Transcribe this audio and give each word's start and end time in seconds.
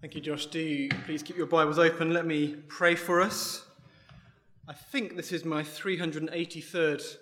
Thank 0.00 0.14
you, 0.14 0.20
Josh. 0.20 0.46
Do 0.46 0.88
please 1.06 1.24
keep 1.24 1.36
your 1.36 1.46
Bibles 1.46 1.76
open. 1.76 2.12
Let 2.12 2.24
me 2.24 2.54
pray 2.68 2.94
for 2.94 3.20
us. 3.20 3.64
I 4.68 4.72
think 4.72 5.16
this 5.16 5.32
is 5.32 5.44
my 5.44 5.64
383rd 5.64 7.16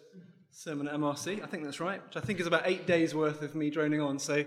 sermon 0.51 0.87
at 0.87 0.93
MRC. 0.93 1.43
I 1.43 1.47
think 1.47 1.65
that's 1.65 1.81
right, 1.81 2.05
which 2.05 2.19
I 2.19 2.21
think 2.21 2.39
is 2.39 2.47
about 2.47 2.65
eight 2.67 2.87
days 2.87 3.15
worth 3.15 3.41
of 3.41 3.55
me 3.55 3.71
droning 3.71 4.03
on. 4.03 4.19
So 4.19 4.45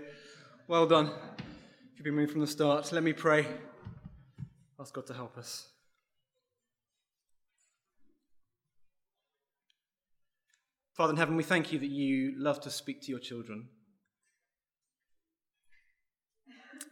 well 0.68 0.86
done. 0.86 1.06
If 1.06 1.96
you've 1.96 2.04
been 2.04 2.14
moving 2.14 2.30
from 2.30 2.40
the 2.40 2.46
start, 2.46 2.92
let 2.92 3.02
me 3.02 3.12
pray. 3.12 3.48
Ask 4.78 4.94
God 4.94 5.08
to 5.08 5.14
help 5.14 5.36
us. 5.36 5.66
Father 10.92 11.14
in 11.14 11.16
heaven, 11.16 11.34
we 11.34 11.42
thank 11.42 11.72
you 11.72 11.80
that 11.80 11.90
you 11.90 12.34
love 12.36 12.60
to 12.60 12.70
speak 12.70 13.02
to 13.02 13.10
your 13.10 13.18
children. 13.18 13.70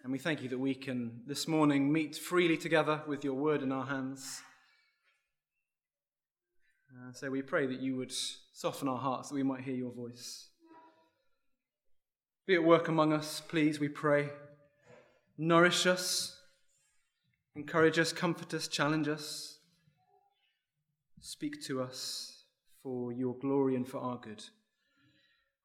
And 0.08 0.12
we 0.14 0.18
thank 0.18 0.42
you 0.42 0.48
that 0.48 0.58
we 0.58 0.74
can 0.74 1.20
this 1.26 1.46
morning 1.46 1.92
meet 1.92 2.16
freely 2.16 2.56
together 2.56 3.02
with 3.06 3.24
your 3.24 3.34
word 3.34 3.62
in 3.62 3.70
our 3.70 3.84
hands. 3.84 4.40
Uh, 6.90 7.12
so 7.12 7.30
we 7.30 7.42
pray 7.42 7.66
that 7.66 7.80
you 7.80 7.94
would 7.96 8.10
soften 8.10 8.88
our 8.88 8.96
hearts 8.96 9.28
that 9.28 9.34
we 9.34 9.42
might 9.42 9.64
hear 9.64 9.74
your 9.74 9.92
voice. 9.92 10.48
Be 12.46 12.54
at 12.54 12.64
work 12.64 12.88
among 12.88 13.12
us, 13.12 13.42
please, 13.48 13.80
we 13.80 13.90
pray. 13.90 14.30
Nourish 15.36 15.86
us, 15.86 16.40
encourage 17.54 17.98
us, 17.98 18.10
comfort 18.10 18.54
us, 18.54 18.66
challenge 18.66 19.08
us. 19.08 19.58
Speak 21.20 21.62
to 21.66 21.82
us 21.82 22.44
for 22.82 23.12
your 23.12 23.34
glory 23.34 23.76
and 23.76 23.86
for 23.86 23.98
our 23.98 24.16
good. 24.16 24.42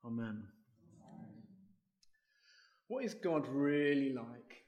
Amen. 0.05 0.47
What 2.93 3.05
is 3.05 3.15
God 3.15 3.47
really 3.47 4.13
like? 4.13 4.65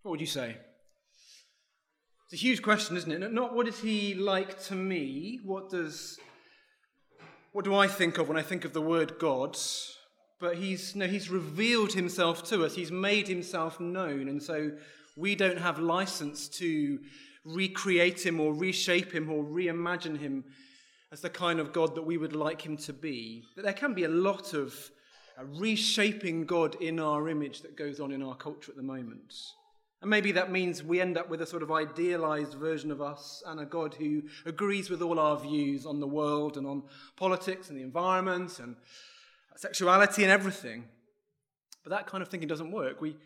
What 0.00 0.12
would 0.12 0.20
you 0.20 0.26
say? 0.26 0.56
It's 2.24 2.32
a 2.32 2.42
huge 2.42 2.62
question, 2.62 2.96
isn't 2.96 3.12
it? 3.12 3.30
Not 3.30 3.54
what 3.54 3.68
is 3.68 3.80
he 3.80 4.14
like 4.14 4.58
to 4.64 4.74
me? 4.74 5.40
What 5.44 5.68
does 5.68 6.18
what 7.52 7.66
do 7.66 7.74
I 7.74 7.86
think 7.86 8.16
of 8.16 8.28
when 8.28 8.38
I 8.38 8.42
think 8.42 8.64
of 8.64 8.72
the 8.72 8.80
word 8.80 9.18
God? 9.18 9.58
But 10.40 10.56
he's 10.56 10.96
no, 10.96 11.06
he's 11.06 11.28
revealed 11.28 11.92
himself 11.92 12.44
to 12.44 12.64
us. 12.64 12.74
He's 12.74 12.90
made 12.90 13.28
himself 13.28 13.78
known, 13.78 14.28
and 14.28 14.42
so 14.42 14.70
we 15.18 15.34
don't 15.34 15.58
have 15.58 15.78
license 15.78 16.48
to 16.60 16.98
recreate 17.44 18.24
him 18.24 18.40
or 18.40 18.54
reshape 18.54 19.12
him 19.12 19.30
or 19.30 19.44
reimagine 19.44 20.18
him 20.18 20.44
as 21.12 21.20
the 21.20 21.28
kind 21.28 21.60
of 21.60 21.74
God 21.74 21.94
that 21.94 22.06
we 22.06 22.16
would 22.16 22.34
like 22.34 22.62
him 22.62 22.78
to 22.78 22.94
be. 22.94 23.44
But 23.54 23.64
there 23.64 23.74
can 23.74 23.92
be 23.92 24.04
a 24.04 24.08
lot 24.08 24.54
of 24.54 24.74
a 25.36 25.44
reshaping 25.44 26.46
God 26.46 26.80
in 26.80 27.00
our 27.00 27.28
image 27.28 27.62
that 27.62 27.76
goes 27.76 28.00
on 28.00 28.12
in 28.12 28.22
our 28.22 28.36
culture 28.36 28.70
at 28.70 28.76
the 28.76 28.82
moment. 28.82 29.34
And 30.00 30.10
maybe 30.10 30.32
that 30.32 30.52
means 30.52 30.82
we 30.82 31.00
end 31.00 31.16
up 31.16 31.30
with 31.30 31.40
a 31.40 31.46
sort 31.46 31.62
of 31.62 31.72
idealized 31.72 32.54
version 32.54 32.90
of 32.90 33.00
us 33.00 33.42
and 33.46 33.58
a 33.58 33.64
God 33.64 33.94
who 33.94 34.22
agrees 34.44 34.90
with 34.90 35.00
all 35.00 35.18
our 35.18 35.38
views 35.38 35.86
on 35.86 35.98
the 35.98 36.06
world 36.06 36.58
and 36.58 36.66
on 36.66 36.82
politics 37.16 37.70
and 37.70 37.78
the 37.78 37.82
environment 37.82 38.58
and 38.58 38.76
sexuality 39.56 40.22
and 40.22 40.30
everything. 40.30 40.84
But 41.82 41.90
that 41.90 42.06
kind 42.06 42.22
of 42.22 42.28
thinking 42.28 42.48
doesn't 42.48 42.70
work. 42.70 43.00
We, 43.00 43.16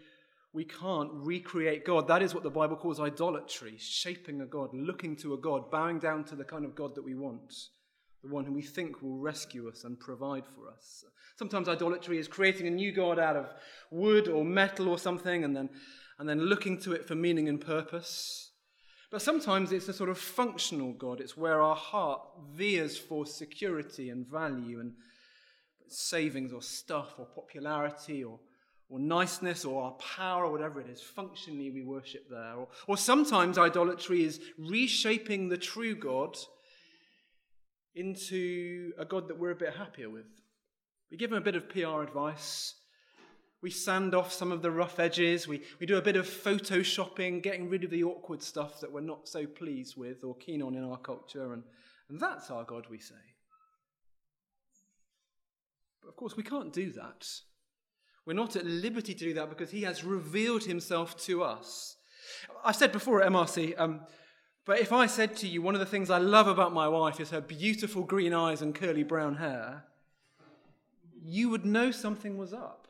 we 0.53 0.65
can't 0.65 1.11
recreate 1.13 1.85
God. 1.85 2.09
That 2.09 2.23
is 2.23 2.33
what 2.33 2.43
the 2.43 2.51
Bible 2.51 2.77
calls 2.77 3.01
idolatry, 3.01 3.75
shaping 3.79 4.41
a 4.41 4.47
God, 4.47 4.71
looking 4.73 5.17
to 5.17 5.35
a 5.35 5.37
God, 5.37 5.71
bowing 5.71 5.99
down 5.99 6.25
to 6.25 6.37
the 6.37 6.45
kind 6.45 6.65
of 6.65 6.75
God 6.75 6.95
that 6.95 7.05
we 7.05 7.15
want, 7.15 7.53
the 8.23 8.29
one 8.29 8.45
who 8.45 8.53
we 8.53 8.63
think 8.63 9.03
will 9.03 9.19
rescue 9.19 9.69
us 9.69 9.85
and 9.85 9.99
provide 9.99 10.45
for 10.47 10.69
us. 10.71 11.05
Sometimes 11.39 11.69
idolatry 11.69 12.19
is 12.19 12.27
creating 12.27 12.67
a 12.67 12.71
new 12.71 12.91
God 12.91 13.19
out 13.19 13.37
of 13.37 13.47
wood 13.91 14.29
or 14.29 14.45
metal 14.45 14.89
or 14.89 14.99
something 14.99 15.45
and 15.45 15.55
then, 15.55 15.71
and 16.19 16.29
then 16.29 16.41
looking 16.41 16.81
to 16.81 16.93
it 16.93 17.07
for 17.07 17.15
meaning 17.15 17.49
and 17.49 17.61
purpose. 17.61 18.51
But 19.11 19.23
sometimes 19.23 19.73
it's 19.73 19.89
a 19.89 19.93
sort 19.93 20.11
of 20.11 20.19
functional 20.19 20.93
God. 20.93 21.21
It's 21.21 21.37
where 21.37 21.63
our 21.63 21.77
heart 21.77 22.21
veers 22.55 22.99
for 22.99 23.25
security 23.25 24.11
and 24.11 24.27
value 24.27 24.81
and 24.81 24.95
savings 25.87 26.53
or 26.53 26.61
stuff 26.61 27.15
or 27.19 27.25
popularity 27.25 28.25
or, 28.25 28.39
or 28.91 28.99
niceness 28.99 29.65
or 29.65 29.85
our 29.85 29.93
power 29.93 30.45
or 30.45 30.53
whatever 30.53 30.81
it 30.81 30.91
is. 30.91 31.01
Functionally, 31.01 31.71
we 31.71 31.83
worship 31.83 32.29
there. 32.29 32.55
Or, 32.55 32.69
or 32.87 32.97
sometimes 32.97 33.57
idolatry 33.57 34.25
is 34.25 34.41
reshaping 34.59 35.49
the 35.49 35.57
true 35.57 35.95
God 35.95 36.37
into 37.95 38.93
a 38.99 39.05
God 39.05 39.29
that 39.29 39.39
we're 39.39 39.51
a 39.51 39.57
bit 39.57 39.75
happier 39.75 40.11
with. 40.11 40.27
We 41.11 41.17
give 41.17 41.33
him 41.33 41.39
a 41.39 41.43
bit 41.43 41.57
of 41.57 41.69
PR 41.69 42.03
advice. 42.03 42.75
We 43.61 43.71
sand 43.71 44.15
off 44.15 44.33
some 44.33 44.53
of 44.53 44.63
the 44.63 44.71
rough 44.71 45.01
edges. 45.01 45.49
We, 45.49 45.63
we 45.81 45.87
do 45.87 45.97
a 45.97 46.03
bit 46.03 46.17
of 46.17 46.27
photoshopping, 46.27 47.43
getting 47.43 47.69
rid 47.69 47.83
of 47.83 47.91
the 47.91 48.05
awkward 48.05 48.43
stuff 48.43 48.81
that 48.81 48.93
we're 48.93 49.01
not 49.01 49.27
so 49.27 49.47
pleased 49.47 49.97
with 49.97 50.23
or 50.23 50.37
keen 50.37 50.63
on 50.63 50.75
in 50.75 50.85
our 50.85 50.99
culture. 50.99 51.53
And, 51.53 51.65
and 52.09 52.21
that's 52.21 52.51
our 52.51 52.65
God, 52.65 52.87
we 52.89 52.99
say. 52.99 53.15
But 56.03 56.09
of 56.09 56.17
course, 56.17 56.37
we 56.37 56.45
can't 56.45 56.73
do 56.73 56.93
that. 56.93 57.27
We're 58.25 58.35
not 58.35 58.57
at 58.57 58.67
liberty 58.67 59.15
to 59.15 59.25
do 59.25 59.35
that 59.35 59.49
because 59.49 59.71
he 59.71 59.83
has 59.83 60.05
revealed 60.05 60.63
himself 60.63 61.17
to 61.25 61.43
us. 61.43 61.97
I've 62.65 62.77
said 62.77 62.93
before 62.93 63.23
at 63.23 63.33
MRC, 63.33 63.75
um, 63.79 64.01
but 64.69 64.81
if 64.81 64.93
I 64.93 65.07
said 65.07 65.35
to 65.37 65.49
you, 65.49 65.63
one 65.63 65.75
of 65.75 65.81
the 65.81 65.87
things 65.87 66.11
I 66.11 66.19
love 66.19 66.47
about 66.47 66.75
my 66.75 66.87
wife 66.89 67.21
is 67.21 67.31
her 67.31 67.41
beautiful 67.41 68.03
green 68.03 68.35
eyes 68.35 68.61
and 68.61 68.75
curly 68.75 69.03
brown 69.03 69.37
hair, 69.37 69.85
you 71.25 71.49
would 71.49 71.65
know 71.65 71.91
something 71.91 72.37
was 72.37 72.53
up 72.53 72.87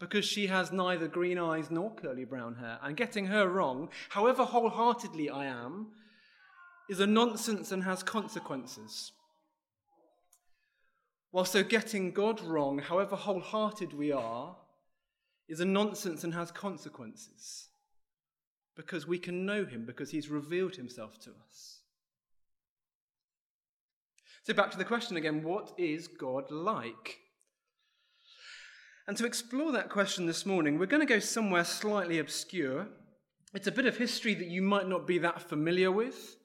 because 0.00 0.24
she 0.24 0.48
has 0.48 0.72
neither 0.72 1.06
green 1.06 1.38
eyes 1.38 1.70
nor 1.70 1.94
curly 1.94 2.24
brown 2.24 2.56
hair. 2.56 2.80
And 2.82 2.96
getting 2.96 3.26
her 3.26 3.48
wrong, 3.48 3.90
however 4.08 4.44
wholeheartedly 4.44 5.30
I 5.30 5.44
am, 5.44 5.92
is 6.90 6.98
a 6.98 7.06
nonsense 7.06 7.70
and 7.70 7.84
has 7.84 8.02
consequences. 8.02 9.12
While 11.30 11.44
so 11.44 11.62
getting 11.62 12.10
God 12.10 12.40
wrong, 12.40 12.80
however 12.80 13.14
wholehearted 13.14 13.92
we 13.92 14.10
are, 14.10 14.56
is 15.48 15.60
a 15.60 15.64
nonsense 15.64 16.24
and 16.24 16.34
has 16.34 16.50
consequences. 16.50 17.68
Because 18.76 19.06
we 19.06 19.18
can 19.18 19.46
know 19.46 19.64
him, 19.64 19.86
because 19.86 20.10
he's 20.10 20.28
revealed 20.28 20.76
himself 20.76 21.18
to 21.20 21.30
us. 21.48 21.80
So, 24.44 24.54
back 24.54 24.70
to 24.70 24.78
the 24.78 24.84
question 24.84 25.16
again 25.16 25.42
what 25.42 25.72
is 25.76 26.06
God 26.06 26.50
like? 26.50 27.18
And 29.08 29.16
to 29.16 29.26
explore 29.26 29.72
that 29.72 29.88
question 29.88 30.26
this 30.26 30.44
morning, 30.44 30.78
we're 30.78 30.86
going 30.86 31.06
to 31.06 31.12
go 31.12 31.20
somewhere 31.20 31.64
slightly 31.64 32.18
obscure. 32.18 32.88
It's 33.54 33.68
a 33.68 33.72
bit 33.72 33.86
of 33.86 33.96
history 33.96 34.34
that 34.34 34.48
you 34.48 34.62
might 34.62 34.88
not 34.88 35.06
be 35.06 35.18
that 35.18 35.40
familiar 35.40 35.92
with, 35.92 36.36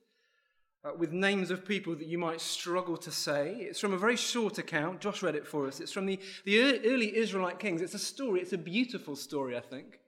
uh, 0.85 0.91
with 0.97 1.11
names 1.11 1.49
of 1.49 1.65
people 1.65 1.95
that 1.95 2.07
you 2.07 2.19
might 2.19 2.39
struggle 2.39 2.97
to 2.97 3.11
say. 3.11 3.55
It's 3.59 3.79
from 3.79 3.93
a 3.93 3.97
very 3.97 4.15
short 4.15 4.59
account. 4.59 5.01
Josh 5.01 5.23
read 5.23 5.35
it 5.35 5.47
for 5.47 5.67
us. 5.67 5.79
It's 5.79 5.91
from 5.91 6.05
the, 6.05 6.19
the 6.45 6.79
early 6.87 7.15
Israelite 7.17 7.59
kings. 7.59 7.81
It's 7.81 7.95
a 7.95 7.99
story, 7.99 8.41
it's 8.41 8.53
a 8.53 8.59
beautiful 8.59 9.15
story, 9.15 9.57
I 9.57 9.61
think. 9.61 9.99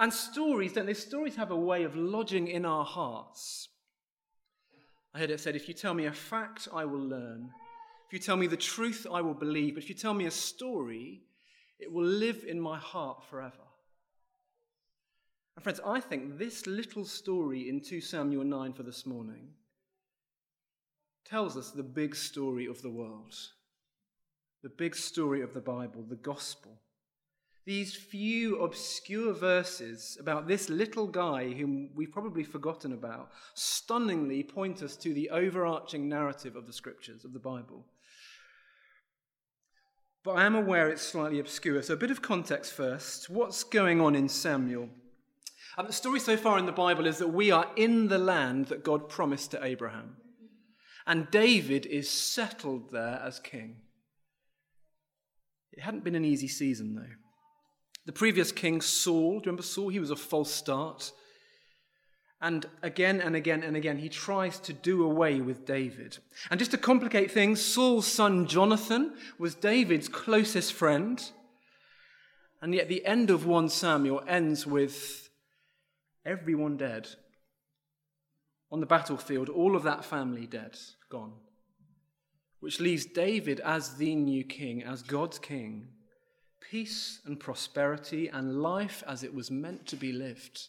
And 0.00 0.12
stories, 0.12 0.72
don't 0.72 0.86
they? 0.86 0.94
Stories 0.94 1.36
have 1.36 1.50
a 1.50 1.56
way 1.56 1.84
of 1.84 1.94
lodging 1.94 2.48
in 2.48 2.64
our 2.64 2.86
hearts. 2.86 3.68
I 5.14 5.18
heard 5.18 5.30
it 5.30 5.40
said, 5.40 5.54
if 5.54 5.68
you 5.68 5.74
tell 5.74 5.92
me 5.92 6.06
a 6.06 6.12
fact, 6.12 6.68
I 6.72 6.86
will 6.86 7.00
learn. 7.00 7.50
If 8.06 8.14
you 8.14 8.18
tell 8.18 8.36
me 8.36 8.46
the 8.46 8.56
truth, 8.56 9.06
I 9.12 9.20
will 9.20 9.34
believe. 9.34 9.74
But 9.74 9.82
if 9.82 9.90
you 9.90 9.94
tell 9.94 10.14
me 10.14 10.24
a 10.24 10.30
story, 10.30 11.20
it 11.78 11.92
will 11.92 12.06
live 12.06 12.44
in 12.48 12.58
my 12.58 12.78
heart 12.78 13.22
forever. 13.28 13.52
And 15.54 15.62
friends, 15.62 15.80
I 15.84 16.00
think 16.00 16.38
this 16.38 16.66
little 16.66 17.04
story 17.04 17.68
in 17.68 17.82
2 17.82 18.00
Samuel 18.00 18.44
9 18.44 18.72
for 18.72 18.82
this 18.82 19.04
morning 19.04 19.50
tells 21.26 21.58
us 21.58 21.72
the 21.72 21.82
big 21.82 22.16
story 22.16 22.64
of 22.64 22.80
the 22.80 22.90
world, 22.90 23.34
the 24.62 24.70
big 24.70 24.96
story 24.96 25.42
of 25.42 25.52
the 25.52 25.60
Bible, 25.60 26.02
the 26.08 26.16
gospel. 26.16 26.80
These 27.66 27.94
few 27.94 28.62
obscure 28.62 29.34
verses 29.34 30.16
about 30.18 30.48
this 30.48 30.70
little 30.70 31.06
guy 31.06 31.50
whom 31.52 31.90
we've 31.94 32.10
probably 32.10 32.42
forgotten 32.42 32.92
about 32.92 33.30
stunningly 33.54 34.42
point 34.42 34.82
us 34.82 34.96
to 34.96 35.12
the 35.12 35.30
overarching 35.30 36.08
narrative 36.08 36.56
of 36.56 36.66
the 36.66 36.72
scriptures, 36.72 37.24
of 37.24 37.32
the 37.32 37.38
Bible. 37.38 37.84
But 40.24 40.32
I 40.32 40.44
am 40.44 40.54
aware 40.54 40.88
it's 40.88 41.02
slightly 41.02 41.38
obscure, 41.38 41.82
so 41.82 41.94
a 41.94 41.98
bit 41.98 42.10
of 42.10 42.22
context 42.22 42.72
first. 42.72 43.30
What's 43.30 43.64
going 43.64 44.00
on 44.00 44.14
in 44.14 44.28
Samuel? 44.28 44.88
Um, 45.78 45.86
the 45.86 45.92
story 45.92 46.20
so 46.20 46.36
far 46.36 46.58
in 46.58 46.66
the 46.66 46.72
Bible 46.72 47.06
is 47.06 47.18
that 47.18 47.28
we 47.28 47.50
are 47.50 47.70
in 47.76 48.08
the 48.08 48.18
land 48.18 48.66
that 48.66 48.84
God 48.84 49.08
promised 49.08 49.50
to 49.52 49.64
Abraham. 49.64 50.16
And 51.06 51.30
David 51.30 51.86
is 51.86 52.10
settled 52.10 52.90
there 52.90 53.20
as 53.24 53.40
king. 53.40 53.76
It 55.72 55.82
hadn't 55.82 56.04
been 56.04 56.14
an 56.14 56.24
easy 56.24 56.48
season, 56.48 56.94
though. 56.94 57.29
The 58.06 58.12
previous 58.12 58.50
king, 58.52 58.80
Saul, 58.80 59.30
do 59.30 59.34
you 59.34 59.40
remember 59.46 59.62
Saul? 59.62 59.88
He 59.88 60.00
was 60.00 60.10
a 60.10 60.16
false 60.16 60.50
start. 60.50 61.12
And 62.42 62.64
again 62.82 63.20
and 63.20 63.36
again 63.36 63.62
and 63.62 63.76
again, 63.76 63.98
he 63.98 64.08
tries 64.08 64.58
to 64.60 64.72
do 64.72 65.04
away 65.04 65.42
with 65.42 65.66
David. 65.66 66.18
And 66.50 66.58
just 66.58 66.70
to 66.70 66.78
complicate 66.78 67.30
things, 67.30 67.60
Saul's 67.60 68.06
son 68.06 68.46
Jonathan 68.46 69.12
was 69.38 69.54
David's 69.54 70.08
closest 70.08 70.72
friend. 70.72 71.22
And 72.62 72.74
yet 72.74 72.88
the 72.88 73.04
end 73.04 73.30
of 73.30 73.44
1 73.44 73.68
Samuel 73.68 74.22
ends 74.26 74.66
with 74.66 75.28
everyone 76.24 76.78
dead. 76.78 77.08
On 78.72 78.80
the 78.80 78.86
battlefield, 78.86 79.48
all 79.48 79.76
of 79.76 79.82
that 79.82 80.04
family 80.04 80.46
dead, 80.46 80.78
gone. 81.10 81.32
Which 82.60 82.80
leaves 82.80 83.04
David 83.04 83.60
as 83.60 83.96
the 83.96 84.14
new 84.14 84.44
king, 84.44 84.82
as 84.82 85.02
God's 85.02 85.38
king. 85.38 85.88
Peace 86.70 87.20
and 87.26 87.40
prosperity 87.40 88.28
and 88.28 88.62
life 88.62 89.02
as 89.08 89.24
it 89.24 89.34
was 89.34 89.50
meant 89.50 89.86
to 89.88 89.96
be 89.96 90.12
lived. 90.12 90.68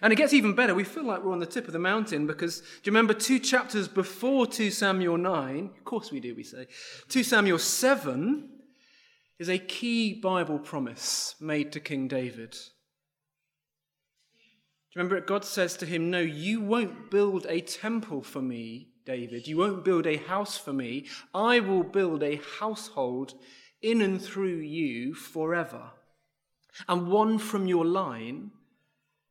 And 0.00 0.14
it 0.14 0.16
gets 0.16 0.32
even 0.32 0.54
better. 0.54 0.74
We 0.74 0.84
feel 0.84 1.04
like 1.04 1.22
we're 1.22 1.32
on 1.32 1.40
the 1.40 1.46
tip 1.46 1.66
of 1.66 1.74
the 1.74 1.78
mountain 1.78 2.26
because 2.26 2.60
do 2.60 2.66
you 2.84 2.92
remember 2.92 3.12
two 3.12 3.38
chapters 3.38 3.86
before 3.86 4.46
2 4.46 4.70
Samuel 4.70 5.18
9? 5.18 5.70
Of 5.76 5.84
course 5.84 6.10
we 6.10 6.20
do, 6.20 6.34
we 6.34 6.42
say. 6.42 6.66
2 7.08 7.22
Samuel 7.22 7.58
7 7.58 8.48
is 9.38 9.50
a 9.50 9.58
key 9.58 10.14
Bible 10.14 10.58
promise 10.58 11.34
made 11.38 11.70
to 11.72 11.80
King 11.80 12.08
David. 12.08 12.52
Do 12.52 12.58
you 14.94 15.02
remember 15.02 15.16
it? 15.16 15.26
God 15.26 15.44
says 15.44 15.76
to 15.76 15.86
him, 15.86 16.10
No, 16.10 16.20
you 16.20 16.62
won't 16.62 17.10
build 17.10 17.44
a 17.46 17.60
temple 17.60 18.22
for 18.22 18.40
me, 18.40 18.88
David. 19.04 19.46
You 19.46 19.58
won't 19.58 19.84
build 19.84 20.06
a 20.06 20.16
house 20.16 20.56
for 20.56 20.72
me. 20.72 21.06
I 21.34 21.60
will 21.60 21.82
build 21.82 22.22
a 22.22 22.40
household 22.58 23.34
in 23.82 24.02
and 24.02 24.20
through 24.20 24.58
you 24.58 25.14
forever. 25.14 25.90
And 26.88 27.08
one 27.08 27.38
from 27.38 27.66
your 27.66 27.84
line, 27.84 28.50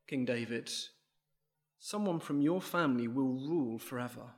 King 0.08 0.26
David, 0.26 0.72
someone 1.80 2.20
from 2.20 2.42
your 2.42 2.62
family 2.62 3.08
will 3.08 3.34
rule 3.34 3.80
forever. 3.80 4.34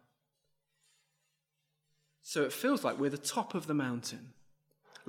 So 2.21 2.43
it 2.43 2.53
feels 2.53 2.83
like 2.83 2.99
we're 2.99 3.09
the 3.09 3.17
top 3.17 3.55
of 3.55 3.67
the 3.67 3.73
mountain 3.73 4.33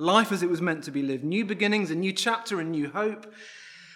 life 0.01 0.31
as 0.31 0.41
it 0.41 0.49
was 0.49 0.61
meant 0.61 0.83
to 0.85 0.91
be 0.91 1.03
lived. 1.03 1.23
New 1.23 1.45
beginnings, 1.45 1.91
a 1.91 1.95
new 1.95 2.11
chapter, 2.11 2.59
a 2.59 2.63
new 2.63 2.89
hope. 2.89 3.31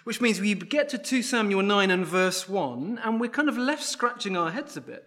Which 0.03 0.21
means 0.21 0.39
we 0.39 0.53
get 0.53 0.89
to 0.89 0.99
2 0.99 1.23
Samuel 1.23 1.63
9 1.63 1.89
and 1.89 2.05
verse 2.05 2.47
1, 2.47 2.99
and 3.03 3.19
we're 3.19 3.27
kind 3.27 3.49
of 3.49 3.57
left 3.57 3.83
scratching 3.83 4.37
our 4.37 4.51
heads 4.51 4.77
a 4.77 4.81
bit. 4.81 5.03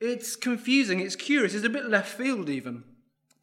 It's 0.00 0.36
confusing, 0.36 1.00
it's 1.00 1.16
curious, 1.16 1.54
it's 1.54 1.64
a 1.64 1.70
bit 1.70 1.88
left 1.88 2.16
field 2.16 2.48
even. 2.48 2.84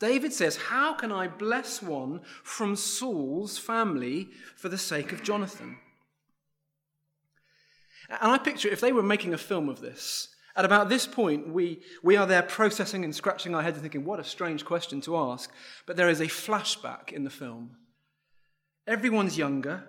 David 0.04 0.34
says, 0.34 0.58
How 0.58 0.94
can 0.94 1.14
I 1.14 1.30
bless 1.30 1.82
one 1.82 2.20
from 2.44 2.76
Saul's 2.76 3.58
family 3.58 4.28
for 4.58 4.68
the 4.68 4.78
sake 4.78 5.14
of 5.14 5.24
Jonathan? 5.24 5.78
And 8.10 8.30
I 8.30 8.38
picture 8.38 8.68
if 8.68 8.82
they 8.82 8.92
were 8.92 9.02
making 9.02 9.34
a 9.34 9.38
film 9.38 9.70
of 9.70 9.80
this, 9.80 10.28
at 10.58 10.66
about 10.66 10.90
this 10.90 11.08
point, 11.08 11.48
we, 11.48 11.80
we 12.04 12.18
are 12.18 12.28
there 12.28 12.44
processing 12.44 13.06
and 13.06 13.16
scratching 13.16 13.56
our 13.56 13.62
heads 13.62 13.78
and 13.78 13.82
thinking, 13.82 14.04
what 14.04 14.20
a 14.20 14.26
strange 14.26 14.66
question 14.66 15.00
to 15.02 15.16
ask. 15.16 15.50
But 15.86 15.96
there 15.96 16.10
is 16.10 16.20
a 16.20 16.26
flashback 16.26 17.14
in 17.14 17.24
the 17.24 17.30
film. 17.30 17.78
Everyone's 18.86 19.38
younger. 19.38 19.86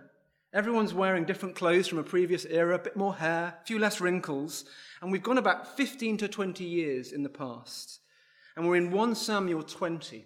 Everyone's 0.52 0.94
wearing 0.94 1.24
different 1.24 1.56
clothes 1.56 1.88
from 1.88 1.98
a 1.98 2.04
previous 2.04 2.44
era, 2.44 2.76
a 2.76 2.78
bit 2.78 2.96
more 2.96 3.16
hair, 3.16 3.58
a 3.60 3.66
few 3.66 3.80
less 3.80 4.00
wrinkles. 4.00 4.64
And 5.02 5.10
we've 5.10 5.24
gone 5.24 5.38
about 5.38 5.76
15 5.76 6.18
to 6.18 6.28
20 6.28 6.62
years 6.62 7.10
in 7.10 7.24
the 7.24 7.28
past. 7.28 7.98
And 8.56 8.68
we're 8.68 8.76
in 8.76 8.90
1 8.90 9.14
Samuel 9.14 9.62
20. 9.62 10.24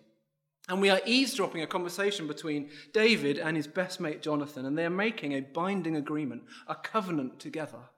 And 0.69 0.83
we 0.83 0.91
are 0.91 1.01
eavesdropping 1.07 1.63
a 1.63 1.67
conversation 1.67 2.27
between 2.27 2.69
David 2.93 3.39
and 3.39 3.57
his 3.57 3.67
best 3.67 4.01
mate 4.01 4.21
Jonathan, 4.21 4.67
and 4.67 4.77
they 4.77 4.85
are 4.85 4.91
making 4.91 5.33
a 5.33 5.41
binding 5.41 5.97
agreement, 5.97 6.43
a 6.67 6.75
covenant 6.75 7.41
together. 7.41 7.89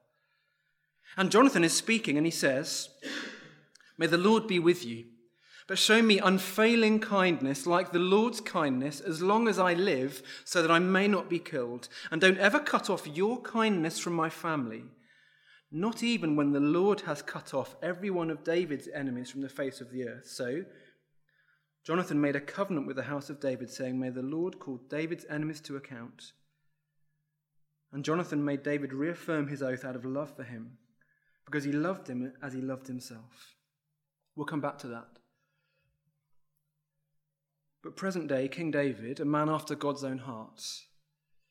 And 1.17 1.33
Jonathan 1.33 1.65
is 1.65 1.73
speaking 1.73 2.17
and 2.17 2.25
he 2.25 2.31
says, 2.31 2.91
May 3.99 4.07
the 4.07 4.17
Lord 4.17 4.47
be 4.47 4.61
with 4.61 4.85
you, 4.85 5.07
but 5.67 5.79
show 5.79 6.01
me 6.01 6.19
unfailing 6.19 7.01
kindness 7.01 7.67
like 7.67 7.91
the 7.91 7.99
Lord's 7.99 8.41
kindness 8.41 9.01
as 9.01 9.21
long 9.21 9.49
as 9.49 9.59
I 9.59 9.75
live, 9.75 10.23
so 10.45 10.63
that 10.63 10.71
I 10.71 10.79
may 10.79 11.09
not 11.09 11.29
be 11.29 11.41
killed. 11.41 11.89
And 12.13 12.21
don't 12.21 12.39
ever 12.39 12.61
cut 12.61 12.89
off 12.89 13.07
your 13.07 13.41
kindness 13.43 13.99
from 13.99 14.13
my 14.13 14.31
family, 14.31 14.85
not 15.71 16.03
even 16.03 16.35
when 16.35 16.53
the 16.53 16.61
Lord 16.61 17.03
has 17.03 17.23
cut 17.23 17.55
off 17.55 17.77
every 17.83 18.11
one 18.11 18.31
of 18.31 18.43
David's 18.43 18.89
enemies 18.93 19.31
from 19.31 19.41
the 19.41 19.49
face 19.49 19.81
of 19.81 19.91
the 19.91 20.09
earth. 20.09 20.27
So, 20.27 20.65
Jonathan 21.85 22.21
made 22.21 22.37
a 22.37 22.41
covenant 22.41 22.87
with 22.87 22.97
the 22.97 23.05
house 23.05 23.31
of 23.31 23.41
David, 23.41 23.71
saying, 23.71 23.99
May 23.99 24.11
the 24.11 24.23
Lord 24.23 24.59
call 24.59 24.81
David's 24.89 25.25
enemies 25.31 25.61
to 25.63 25.77
account. 25.77 26.33
And 27.93 28.05
Jonathan 28.05 28.45
made 28.45 28.63
David 28.63 28.93
reaffirm 28.93 29.49
his 29.49 29.63
oath 29.63 29.85
out 29.85 29.97
of 29.97 30.05
love 30.05 30.35
for 30.37 30.45
him 30.45 30.79
because 31.45 31.65
he 31.65 31.73
loved 31.73 32.09
him 32.09 32.33
as 32.43 32.53
he 32.53 32.61
loved 32.61 32.87
himself. 32.87 33.55
We'll 34.37 34.47
come 34.47 34.61
back 34.61 34.79
to 34.79 34.89
that. 34.89 35.09
But 37.83 37.97
present 37.97 38.29
day, 38.29 38.47
King 38.47 38.71
David, 38.71 39.21
a 39.21 39.25
man 39.25 39.49
after 39.49 39.75
God's 39.75 40.05
own 40.05 40.19
heart, 40.19 40.63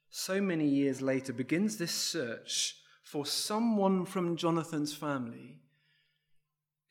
so 0.09 0.39
many 0.39 0.67
years 0.67 1.01
later 1.01 1.33
begins 1.33 1.77
this 1.77 1.91
search 1.91 2.75
for 3.09 3.25
someone 3.25 4.05
from 4.05 4.35
Jonathan's 4.35 4.93
family 4.93 5.55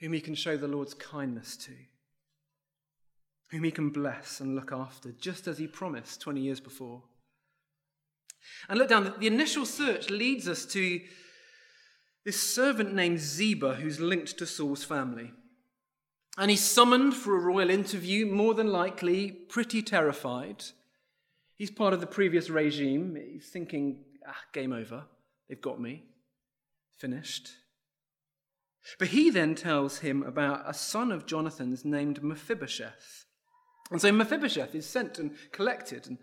whom 0.00 0.12
he 0.12 0.20
can 0.20 0.34
show 0.34 0.56
the 0.56 0.66
Lord's 0.66 0.94
kindness 0.94 1.56
to, 1.58 1.70
whom 3.50 3.62
he 3.62 3.70
can 3.70 3.90
bless 3.90 4.40
and 4.40 4.56
look 4.56 4.72
after, 4.72 5.12
just 5.12 5.46
as 5.46 5.58
he 5.58 5.68
promised 5.68 6.20
20 6.20 6.40
years 6.40 6.58
before. 6.58 7.04
And 8.68 8.80
look 8.80 8.88
down, 8.88 9.14
the 9.20 9.28
initial 9.28 9.64
search 9.64 10.10
leads 10.10 10.48
us 10.48 10.64
to 10.66 11.00
this 12.24 12.42
servant 12.42 12.94
named 12.94 13.20
Ziba 13.20 13.74
who's 13.76 14.00
linked 14.00 14.38
to 14.38 14.46
Saul's 14.46 14.82
family. 14.82 15.30
And 16.36 16.50
he's 16.50 16.64
summoned 16.64 17.14
for 17.14 17.36
a 17.36 17.40
royal 17.40 17.70
interview, 17.70 18.26
more 18.26 18.54
than 18.54 18.72
likely 18.72 19.30
pretty 19.30 19.82
terrified. 19.82 20.64
He's 21.54 21.70
part 21.70 21.94
of 21.94 22.00
the 22.00 22.06
previous 22.08 22.50
regime. 22.50 23.16
He's 23.32 23.48
thinking, 23.48 24.04
ah, 24.26 24.42
game 24.52 24.72
over. 24.72 25.04
They've 25.48 25.60
got 25.60 25.80
me. 25.80 26.04
Finished. 26.98 27.50
But 28.98 29.08
he 29.08 29.30
then 29.30 29.54
tells 29.54 29.98
him 29.98 30.22
about 30.22 30.68
a 30.68 30.74
son 30.74 31.12
of 31.12 31.26
Jonathan's 31.26 31.84
named 31.84 32.22
Mephibosheth. 32.22 33.24
And 33.90 34.00
so 34.00 34.12
Mephibosheth 34.12 34.74
is 34.74 34.86
sent 34.86 35.18
and 35.18 35.32
collected 35.52 36.06
and 36.06 36.18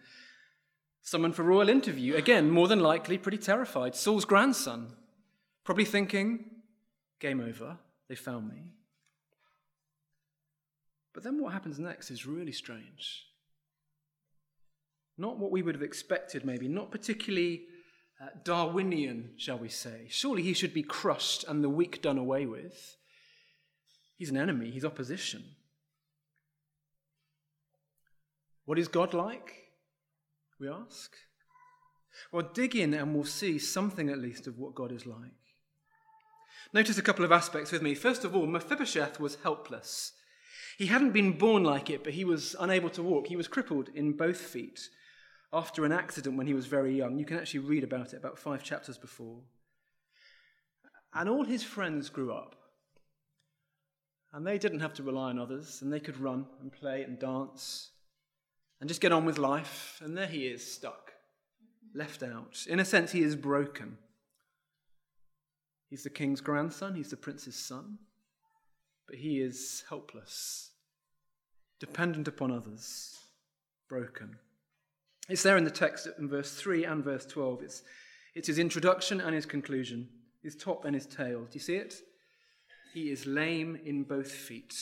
summoned 1.02 1.36
for 1.36 1.44
royal 1.44 1.70
interview. 1.70 2.16
Again, 2.16 2.50
more 2.50 2.68
than 2.68 2.80
likely 2.80 3.18
pretty 3.18 3.38
terrified. 3.38 3.96
Saul's 3.96 4.26
grandson. 4.26 4.94
Probably 5.64 5.86
thinking, 5.86 6.46
game 7.20 7.40
over, 7.40 7.78
they 8.08 8.16
found 8.16 8.50
me. 8.50 8.74
But 11.14 11.24
then 11.24 11.42
what 11.42 11.54
happens 11.54 11.80
next 11.80 12.12
is 12.12 12.26
really 12.26 12.52
strange. 12.52 13.26
Not 15.18 15.40
what 15.40 15.52
we 15.52 15.62
would 15.62 15.76
have 15.76 15.82
expected, 15.82 16.46
maybe, 16.46 16.68
not 16.68 16.92
particularly 16.92 17.64
uh, 18.22 18.28
Darwinian, 18.44 19.32
shall 19.38 19.58
we 19.58 19.70
say. 19.70 20.08
Surely 20.10 20.42
he 20.42 20.54
should 20.54 20.74
be 20.74 20.84
crushed 20.84 21.44
and 21.48 21.64
the 21.64 21.70
weak 21.70 22.02
done 22.02 22.18
away 22.18 22.46
with. 22.46 22.98
He's 24.18 24.30
an 24.30 24.38
enemy, 24.38 24.72
he's 24.72 24.86
opposition. 24.86 25.44
What 28.66 28.80
is 28.80 28.88
God 28.88 29.14
like? 29.14 29.54
We 30.60 30.70
ask. 30.70 31.12
Well, 32.32 32.50
dig 32.54 32.76
in 32.76 32.94
and 32.94 33.14
we'll 33.14 33.26
see 33.26 33.60
something 33.60 34.10
at 34.10 34.20
least 34.20 34.48
of 34.48 34.58
what 34.58 34.76
God 34.76 34.92
is 34.92 35.06
like. 35.06 35.32
Notice 36.74 36.98
a 36.98 37.04
couple 37.04 37.26
of 37.26 37.32
aspects 37.32 37.72
with 37.72 37.82
me. 37.82 37.94
First 37.94 38.24
of 38.24 38.36
all, 38.36 38.48
Mephibosheth 38.48 39.20
was 39.20 39.38
helpless. 39.44 40.14
He 40.78 40.88
hadn't 40.88 41.12
been 41.12 41.38
born 41.38 41.64
like 41.64 41.90
it, 41.90 42.04
but 42.04 42.14
he 42.14 42.26
was 42.26 42.56
unable 42.60 42.90
to 42.92 43.04
walk. 43.04 43.28
He 43.28 43.36
was 43.36 43.48
crippled 43.48 43.90
in 43.94 44.14
both 44.14 44.38
feet 44.38 44.90
after 45.54 45.86
an 45.86 45.92
accident 45.92 46.38
when 46.38 46.48
he 46.48 46.54
was 46.54 46.66
very 46.66 46.96
young. 46.96 47.18
You 47.18 47.26
can 47.26 47.38
actually 47.38 47.62
read 47.62 47.84
about 47.84 48.14
it 48.14 48.18
about 48.18 48.38
five 48.38 48.64
chapters 48.64 48.98
before. 48.98 49.40
And 51.14 51.30
all 51.30 51.46
his 51.46 51.64
friends 51.64 52.10
grew 52.10 52.34
up. 52.34 52.56
And 54.34 54.46
they 54.46 54.58
didn't 54.58 54.82
have 54.82 54.94
to 54.96 55.04
rely 55.04 55.30
on 55.30 55.40
others, 55.40 55.82
and 55.82 55.92
they 55.92 56.02
could 56.02 56.20
run 56.20 56.46
and 56.60 56.72
play 56.72 57.04
and 57.04 57.18
dance 57.18 57.92
and 58.82 58.90
just 58.90 59.00
get 59.00 59.14
on 59.14 59.24
with 59.24 59.38
life. 59.38 60.02
And 60.04 60.18
there 60.18 60.28
he 60.28 60.48
is, 60.48 60.74
stuck, 60.74 61.14
left 61.94 62.22
out. 62.22 62.66
In 62.68 62.82
a 62.82 62.86
sense, 62.86 63.14
he 63.14 63.22
is 63.22 63.36
broken. 63.36 63.98
He's 65.90 66.04
the 66.04 66.10
king's 66.10 66.42
grandson, 66.42 66.96
he's 66.96 67.12
the 67.12 67.16
prince's 67.16 67.56
son, 67.56 68.00
but 69.08 69.18
he 69.18 69.40
is 69.40 69.84
helpless, 69.88 70.72
dependent 71.80 72.28
upon 72.28 72.52
others, 72.52 73.16
broken. 73.88 74.38
It's 75.28 75.44
there 75.44 75.58
in 75.58 75.64
the 75.64 75.72
text 75.72 76.08
in 76.20 76.30
verse 76.30 76.54
3 76.54 76.86
and 76.86 77.04
verse 77.04 77.26
12. 77.26 77.64
It's, 77.64 77.84
it's 78.36 78.48
his 78.48 78.60
introduction 78.60 79.20
and 79.20 79.34
his 79.34 79.46
conclusion, 79.46 80.08
his 80.44 80.56
top 80.56 80.86
and 80.86 80.94
his 80.94 81.08
tail. 81.08 81.42
Do 81.42 81.54
you 81.54 81.60
see 81.60 81.76
it? 81.76 81.96
He 82.94 83.12
is 83.12 83.26
lame 83.26 83.80
in 83.84 84.04
both 84.04 84.32
feet. 84.32 84.74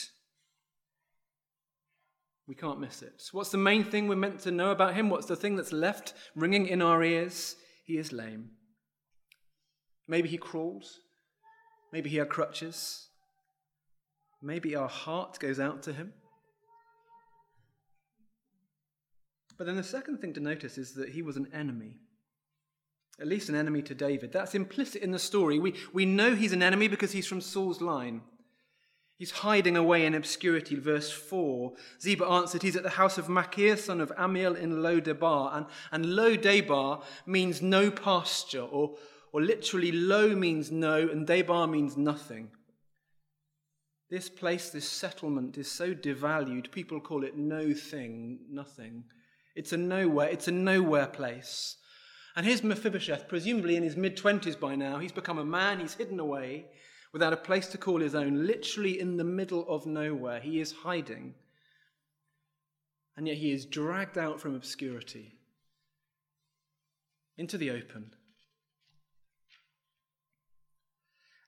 We 2.46 2.54
can't 2.54 2.78
miss 2.78 3.00
it. 3.00 3.22
What's 3.32 3.50
the 3.50 3.58
main 3.58 3.84
thing 3.84 4.06
we're 4.06 4.16
meant 4.16 4.40
to 4.40 4.50
know 4.50 4.70
about 4.70 4.94
him? 4.94 5.08
What's 5.08 5.26
the 5.26 5.36
thing 5.36 5.56
that's 5.56 5.72
left 5.72 6.12
ringing 6.36 6.66
in 6.66 6.82
our 6.82 7.02
ears? 7.02 7.56
He 7.84 7.96
is 7.96 8.12
lame. 8.12 8.50
Maybe 10.06 10.28
he 10.28 10.36
crawls. 10.36 11.00
Maybe 11.90 12.10
he 12.10 12.18
had 12.18 12.28
crutches. 12.28 13.08
Maybe 14.42 14.76
our 14.76 14.88
heart 14.88 15.38
goes 15.38 15.58
out 15.58 15.82
to 15.84 15.94
him. 15.94 16.12
But 19.56 19.66
then 19.66 19.76
the 19.76 19.84
second 19.84 20.18
thing 20.18 20.32
to 20.34 20.40
notice 20.40 20.78
is 20.78 20.94
that 20.94 21.10
he 21.10 21.22
was 21.22 21.36
an 21.36 21.48
enemy. 21.52 21.94
At 23.20 23.28
least 23.28 23.48
an 23.48 23.54
enemy 23.54 23.82
to 23.82 23.94
David. 23.94 24.32
That's 24.32 24.54
implicit 24.54 25.02
in 25.02 25.12
the 25.12 25.18
story. 25.18 25.58
We, 25.58 25.74
we 25.92 26.04
know 26.04 26.34
he's 26.34 26.52
an 26.52 26.62
enemy 26.62 26.88
because 26.88 27.12
he's 27.12 27.26
from 27.26 27.40
Saul's 27.40 27.80
line. 27.80 28.22
He's 29.16 29.30
hiding 29.30 29.76
away 29.76 30.04
in 30.04 30.14
obscurity. 30.14 30.74
Verse 30.74 31.10
4 31.10 31.72
Ziba 32.02 32.26
answered, 32.26 32.62
He's 32.62 32.74
at 32.74 32.82
the 32.82 32.90
house 32.90 33.16
of 33.16 33.28
Machir, 33.28 33.76
son 33.76 34.00
of 34.00 34.10
Ammiel 34.16 34.56
in 34.56 34.82
Lo 34.82 34.98
Debar. 34.98 35.56
And, 35.56 35.66
and 35.92 36.16
Lo 36.16 36.34
Debar 36.34 37.02
means 37.24 37.62
no 37.62 37.92
pasture, 37.92 38.62
or, 38.62 38.96
or 39.32 39.40
literally, 39.40 39.92
Lo 39.92 40.34
means 40.34 40.72
no, 40.72 41.08
and 41.08 41.24
Debar 41.24 41.68
means 41.68 41.96
nothing. 41.96 42.50
This 44.10 44.28
place, 44.28 44.70
this 44.70 44.88
settlement 44.88 45.56
is 45.58 45.70
so 45.70 45.94
devalued, 45.94 46.70
people 46.72 47.00
call 47.00 47.24
it 47.24 47.36
no 47.36 47.72
thing, 47.72 48.40
nothing. 48.50 49.04
It's 49.54 49.72
a 49.72 49.76
nowhere, 49.76 50.28
it's 50.28 50.48
a 50.48 50.52
nowhere 50.52 51.06
place. 51.06 51.76
And 52.36 52.44
here's 52.44 52.64
Mephibosheth, 52.64 53.28
presumably 53.28 53.76
in 53.76 53.84
his 53.84 53.96
mid 53.96 54.16
20s 54.16 54.58
by 54.58 54.74
now. 54.74 54.98
He's 54.98 55.12
become 55.12 55.38
a 55.38 55.44
man, 55.44 55.80
he's 55.80 55.94
hidden 55.94 56.18
away 56.18 56.66
without 57.12 57.32
a 57.32 57.36
place 57.36 57.68
to 57.68 57.78
call 57.78 58.00
his 58.00 58.16
own, 58.16 58.44
literally 58.44 58.98
in 58.98 59.16
the 59.16 59.24
middle 59.24 59.64
of 59.68 59.86
nowhere. 59.86 60.40
He 60.40 60.60
is 60.60 60.72
hiding. 60.72 61.34
And 63.16 63.28
yet 63.28 63.36
he 63.36 63.52
is 63.52 63.64
dragged 63.64 64.18
out 64.18 64.40
from 64.40 64.56
obscurity 64.56 65.34
into 67.38 67.56
the 67.56 67.70
open. 67.70 68.10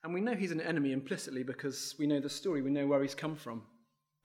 And 0.05 0.15
we 0.15 0.21
know 0.21 0.35
he's 0.35 0.53
an 0.53 0.61
enemy 0.61 0.93
implicitly 0.93 1.43
because 1.43 1.97
we 1.99 2.07
know 2.07 2.21
the 2.21 2.31
story, 2.31 2.63
we 2.63 2.71
know 2.71 2.87
where 2.87 3.03
he's 3.03 3.17
come 3.17 3.35
from. 3.35 3.63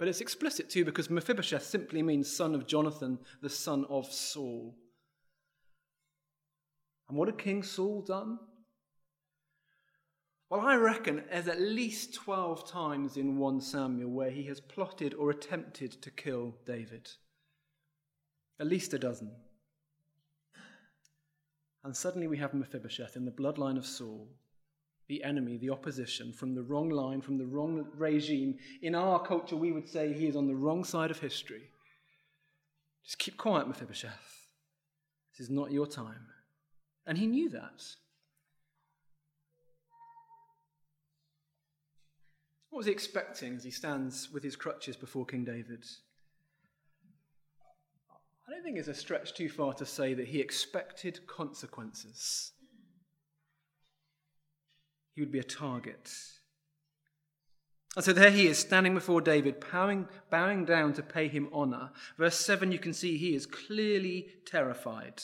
But 0.02 0.08
it's 0.08 0.20
explicit 0.20 0.68
too 0.68 0.84
because 0.84 1.12
Mephibosheth 1.12 1.64
simply 1.64 2.02
means 2.02 2.36
son 2.36 2.56
of 2.56 2.66
Jonathan, 2.66 3.20
the 3.44 3.52
son 3.52 3.86
of 3.88 4.12
Saul. 4.12 4.74
And 7.08 7.16
what 7.16 7.28
had 7.28 7.38
King 7.38 7.62
Saul 7.62 8.02
done? 8.02 8.40
Well, 10.50 10.62
I 10.62 10.74
reckon 10.74 11.24
there's 11.30 11.48
at 11.48 11.62
least 11.62 12.16
12 12.16 12.68
times 12.68 13.16
in 13.16 13.38
1 13.38 13.62
Samuel 13.62 14.10
where 14.10 14.32
he 14.32 14.42
has 14.46 14.60
plotted 14.60 15.14
or 15.14 15.30
attempted 15.30 15.92
to 16.02 16.10
kill 16.10 16.56
David. 16.66 17.08
At 18.60 18.66
least 18.66 18.96
a 18.96 18.98
dozen. 18.98 19.30
And 21.84 21.96
suddenly 21.96 22.26
we 22.26 22.38
have 22.40 22.56
Mephibosheth 22.56 23.16
in 23.16 23.26
the 23.26 23.32
bloodline 23.32 23.78
of 23.78 23.86
Saul, 23.86 24.30
the 25.12 25.26
enemy, 25.26 25.58
the 25.58 25.70
opposition, 25.70 26.32
from 26.32 26.56
the 26.56 26.62
wrong 26.62 26.90
line, 26.90 27.20
from 27.20 27.38
the 27.38 27.46
wrong 27.46 27.86
regime. 27.98 28.58
In 28.82 28.96
our 28.96 29.22
culture, 29.22 29.58
we 29.58 29.74
would 29.74 29.90
say 29.90 30.14
he 30.14 30.26
is 30.26 30.38
on 30.38 30.48
the 30.48 30.56
wrong 30.56 30.86
side 30.86 31.12
of 31.12 31.20
history. 31.20 31.64
Just 33.04 33.20
keep 33.20 33.36
quiet, 33.36 33.68
Mephibosheth. 33.68 34.48
This 35.34 35.42
is 35.42 35.50
not 35.50 35.70
your 35.70 35.86
time. 35.86 36.28
And 37.06 37.18
he 37.18 37.28
knew 37.28 37.50
that. 37.50 37.84
What 42.70 42.78
was 42.78 42.86
he 42.86 42.94
expecting 42.94 43.58
as 43.58 43.66
he 43.66 43.72
stands 43.72 44.32
with 44.32 44.44
his 44.44 44.56
crutches 44.56 44.96
before 44.96 45.26
King 45.26 45.44
David? 45.44 45.84
I 48.48 48.54
don't 48.54 48.64
think 48.64 48.78
it's 48.78 48.88
a 48.88 48.94
stretch 48.94 49.34
too 49.34 49.50
far 49.50 49.74
to 49.74 49.86
say 49.86 50.14
that 50.14 50.30
he 50.30 50.40
expected 50.40 51.28
consequences. 51.28 52.54
He 55.14 55.22
would 55.22 55.32
be 55.32 55.40
a 55.40 55.44
target. 55.44 56.12
And 57.96 58.06
so 58.06 58.14
there 58.14 58.32
he 58.32 58.48
is, 58.48 58.58
standing 58.58 58.94
before 58.94 59.20
David, 59.20 59.64
bowing, 59.72 60.08
bowing 60.30 60.64
down 60.64 60.94
to 60.94 61.04
pay 61.04 61.28
him 61.28 61.50
honor. 61.52 61.92
Verse 62.18 62.40
7, 62.40 62.72
you 62.72 62.80
can 62.80 62.94
see 62.94 63.18
he 63.18 63.36
is 63.36 63.46
clearly 63.46 64.28
terrified. 64.46 65.22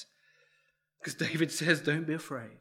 Because 0.99 1.15
David 1.15 1.51
says, 1.51 1.79
Don't 1.79 2.05
be 2.05 2.13
afraid. 2.13 2.59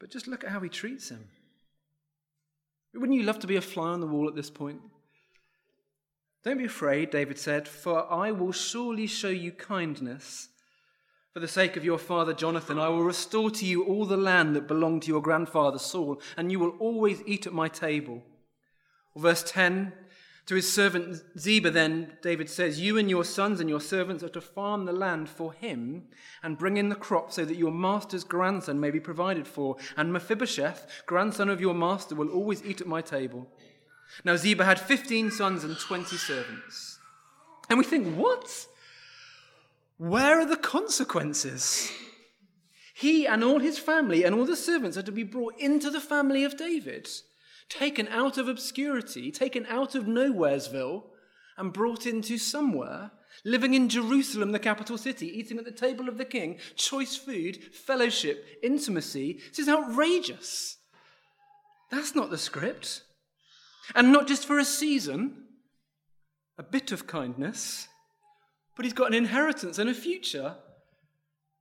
But 0.00 0.10
just 0.10 0.26
look 0.26 0.44
at 0.44 0.50
how 0.50 0.60
he 0.60 0.68
treats 0.68 1.10
him. 1.10 1.28
Wouldn't 2.94 3.18
you 3.18 3.24
love 3.24 3.38
to 3.40 3.46
be 3.46 3.56
a 3.56 3.60
fly 3.60 3.88
on 3.90 4.00
the 4.00 4.06
wall 4.06 4.28
at 4.28 4.34
this 4.34 4.50
point? 4.50 4.80
Don't 6.44 6.58
be 6.58 6.64
afraid, 6.64 7.10
David 7.10 7.38
said, 7.38 7.68
for 7.68 8.10
I 8.10 8.30
will 8.30 8.52
surely 8.52 9.06
show 9.06 9.28
you 9.28 9.52
kindness. 9.52 10.48
For 11.38 11.42
the 11.42 11.46
sake 11.46 11.76
of 11.76 11.84
your 11.84 11.98
father 11.98 12.34
Jonathan, 12.34 12.80
I 12.80 12.88
will 12.88 13.04
restore 13.04 13.48
to 13.48 13.64
you 13.64 13.84
all 13.84 14.04
the 14.04 14.16
land 14.16 14.56
that 14.56 14.66
belonged 14.66 15.02
to 15.02 15.08
your 15.08 15.22
grandfather 15.22 15.78
Saul, 15.78 16.20
and 16.36 16.50
you 16.50 16.58
will 16.58 16.74
always 16.80 17.22
eat 17.26 17.46
at 17.46 17.52
my 17.52 17.68
table. 17.68 18.24
verse 19.14 19.44
10 19.44 19.92
to 20.46 20.56
his 20.56 20.72
servant 20.72 21.22
Ziba, 21.38 21.70
then, 21.70 22.16
David 22.22 22.50
says, 22.50 22.80
You 22.80 22.98
and 22.98 23.08
your 23.08 23.22
sons 23.22 23.60
and 23.60 23.70
your 23.70 23.80
servants 23.80 24.24
are 24.24 24.28
to 24.30 24.40
farm 24.40 24.84
the 24.84 24.92
land 24.92 25.28
for 25.28 25.52
him 25.52 26.08
and 26.42 26.58
bring 26.58 26.76
in 26.76 26.88
the 26.88 26.96
crop 26.96 27.30
so 27.30 27.44
that 27.44 27.56
your 27.56 27.70
master's 27.70 28.24
grandson 28.24 28.80
may 28.80 28.90
be 28.90 28.98
provided 28.98 29.46
for. 29.46 29.76
And 29.96 30.12
Mephibosheth, 30.12 31.04
grandson 31.06 31.48
of 31.48 31.60
your 31.60 31.72
master, 31.72 32.16
will 32.16 32.30
always 32.30 32.64
eat 32.64 32.80
at 32.80 32.88
my 32.88 33.00
table. 33.00 33.46
Now, 34.24 34.34
Ziba 34.34 34.64
had 34.64 34.80
15 34.80 35.30
sons 35.30 35.62
and 35.62 35.78
20 35.78 36.16
servants. 36.16 36.98
And 37.70 37.78
we 37.78 37.84
think, 37.84 38.16
What? 38.16 38.66
Where 39.98 40.40
are 40.40 40.46
the 40.46 40.56
consequences? 40.56 41.92
He 42.94 43.26
and 43.26 43.44
all 43.44 43.60
his 43.60 43.78
family 43.78 44.24
and 44.24 44.34
all 44.34 44.46
the 44.46 44.56
servants 44.56 44.96
are 44.96 45.02
to 45.02 45.12
be 45.12 45.22
brought 45.22 45.58
into 45.58 45.90
the 45.90 46.00
family 46.00 46.42
of 46.44 46.56
David 46.56 47.08
taken 47.68 48.08
out 48.08 48.38
of 48.38 48.48
obscurity, 48.48 49.30
taken 49.30 49.66
out 49.66 49.94
of 49.94 50.04
Nowheresville, 50.04 51.04
and 51.56 51.72
brought 51.72 52.06
into 52.06 52.38
somewhere, 52.38 53.10
living 53.44 53.74
in 53.74 53.88
Jerusalem, 53.88 54.52
the 54.52 54.58
capital 54.58 54.96
city, 54.96 55.26
eating 55.26 55.58
at 55.58 55.64
the 55.64 55.72
table 55.72 56.08
of 56.08 56.18
the 56.18 56.24
king, 56.24 56.58
choice 56.76 57.16
food, 57.16 57.58
fellowship, 57.74 58.44
intimacy. 58.62 59.40
This 59.50 59.60
is 59.60 59.68
outrageous. 59.68 60.76
That's 61.90 62.14
not 62.14 62.30
the 62.30 62.38
script. 62.38 63.02
And 63.94 64.12
not 64.12 64.28
just 64.28 64.46
for 64.46 64.58
a 64.58 64.64
season, 64.64 65.44
a 66.58 66.62
bit 66.62 66.92
of 66.92 67.06
kindness, 67.06 67.88
but 68.78 68.84
he's 68.84 68.94
got 68.94 69.08
an 69.08 69.14
inheritance 69.14 69.76
and 69.80 69.90
a 69.90 69.94
future. 69.94 70.54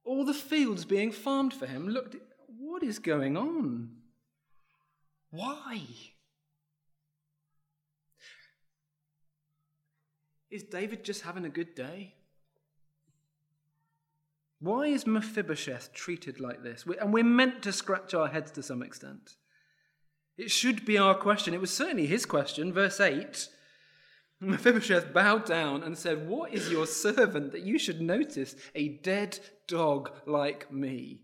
All 0.06 0.24
the 0.24 0.36
fields 0.36 0.86
being 0.86 1.12
farmed 1.12 1.52
for 1.52 1.66
him. 1.66 1.90
Look, 1.90 2.16
what 2.60 2.84
is 2.84 3.00
going 3.00 3.36
on? 3.36 3.90
Why? 5.32 5.82
Is 10.52 10.62
David 10.62 11.04
just 11.04 11.24
having 11.24 11.44
a 11.44 11.50
good 11.50 11.74
day? 11.74 12.14
Why 14.60 14.86
is 14.86 15.08
Mephibosheth 15.08 15.94
treated 15.94 16.40
like 16.40 16.62
this? 16.62 16.86
And 17.02 17.12
we're 17.12 17.24
meant 17.24 17.64
to 17.64 17.74
scratch 17.74 18.14
our 18.14 18.28
heads 18.28 18.52
to 18.52 18.62
some 18.62 18.84
extent. 18.84 19.38
It 20.38 20.52
should 20.52 20.86
be 20.86 21.00
our 21.00 21.16
question. 21.16 21.56
It 21.56 21.62
was 21.62 21.74
certainly 21.74 22.06
his 22.06 22.28
question. 22.28 22.72
Verse 22.72 23.00
8 23.00 23.50
Mephibosheth 24.40 25.14
bowed 25.14 25.46
down 25.46 25.84
and 25.84 25.98
said, 25.98 26.28
What 26.28 26.54
is 26.54 26.70
your 26.70 26.86
servant 26.86 27.52
that 27.54 27.64
you 27.64 27.80
should 27.80 28.02
notice 28.02 28.56
a 28.76 28.90
dead 28.90 29.40
dog 29.68 30.12
like 30.26 30.72
me? 30.72 31.22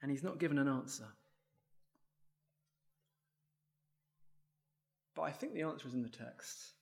and 0.00 0.10
he's 0.10 0.22
not 0.22 0.38
given 0.38 0.58
an 0.58 0.68
answer. 0.68 1.06
But 5.14 5.22
I 5.22 5.32
think 5.32 5.54
the 5.54 5.62
answer 5.62 5.88
is 5.88 5.94
in 5.94 6.02
the 6.02 6.08
text. 6.08 6.72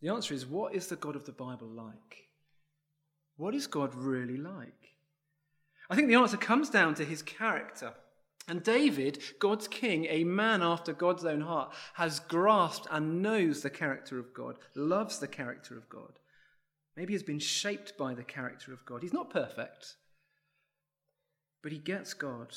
The 0.00 0.10
answer 0.10 0.34
is 0.34 0.46
what 0.46 0.74
is 0.74 0.86
the 0.86 0.96
God 0.96 1.16
of 1.16 1.24
the 1.24 1.32
Bible 1.32 1.68
like? 1.68 2.28
What 3.36 3.54
is 3.54 3.66
God 3.66 3.94
really 3.94 4.36
like? 4.36 4.94
I 5.90 5.96
think 5.96 6.08
the 6.08 6.14
answer 6.14 6.36
comes 6.36 6.70
down 6.70 6.94
to 6.94 7.04
his 7.04 7.22
character. 7.22 7.92
And 8.48 8.62
David, 8.62 9.18
God's 9.40 9.66
king, 9.66 10.06
a 10.08 10.22
man 10.22 10.62
after 10.62 10.92
God's 10.92 11.24
own 11.24 11.40
heart, 11.40 11.72
has 11.94 12.20
grasped 12.20 12.86
and 12.90 13.20
knows 13.20 13.62
the 13.62 13.70
character 13.70 14.18
of 14.18 14.32
God, 14.32 14.56
loves 14.74 15.18
the 15.18 15.26
character 15.26 15.76
of 15.76 15.88
God. 15.88 16.20
Maybe 16.96 17.12
has 17.12 17.24
been 17.24 17.40
shaped 17.40 17.98
by 17.98 18.14
the 18.14 18.22
character 18.22 18.72
of 18.72 18.86
God. 18.86 19.02
He's 19.02 19.12
not 19.12 19.30
perfect, 19.30 19.96
but 21.62 21.72
he 21.72 21.78
gets 21.78 22.14
God. 22.14 22.54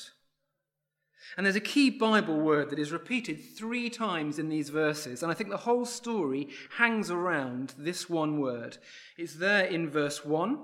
And 1.35 1.45
there's 1.45 1.55
a 1.55 1.61
key 1.61 1.89
Bible 1.89 2.39
word 2.39 2.69
that 2.69 2.79
is 2.79 2.91
repeated 2.91 3.39
three 3.57 3.89
times 3.89 4.39
in 4.39 4.47
these 4.47 4.69
verses, 4.69 5.21
and 5.21 5.31
I 5.31 5.35
think 5.35 5.49
the 5.49 5.57
whole 5.57 5.85
story 5.85 6.49
hangs 6.77 7.11
around 7.11 7.73
this 7.77 8.09
one 8.09 8.39
word. 8.39 8.77
It's 9.17 9.35
there 9.35 9.65
in 9.65 9.89
verse 9.89 10.23
1, 10.23 10.59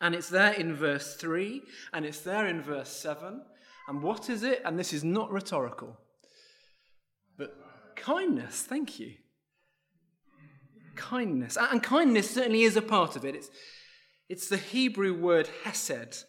and 0.00 0.14
it's 0.14 0.28
there 0.28 0.52
in 0.52 0.74
verse 0.76 1.16
3, 1.16 1.62
and 1.92 2.04
it's 2.04 2.20
there 2.20 2.46
in 2.46 2.62
verse 2.62 2.90
7. 2.90 3.42
And 3.88 4.02
what 4.02 4.30
is 4.30 4.42
it? 4.42 4.62
And 4.64 4.78
this 4.78 4.92
is 4.92 5.02
not 5.02 5.32
rhetorical, 5.32 5.98
but 7.36 7.54
kindness. 7.96 8.62
Thank 8.62 9.00
you. 9.00 9.14
Kindness. 10.94 11.56
And 11.58 11.82
kindness 11.82 12.30
certainly 12.30 12.62
is 12.62 12.76
a 12.76 12.82
part 12.82 13.16
of 13.16 13.24
it. 13.24 13.34
It's, 13.34 13.50
it's 14.28 14.48
the 14.48 14.56
Hebrew 14.56 15.14
word 15.14 15.48
hesed. 15.64 16.24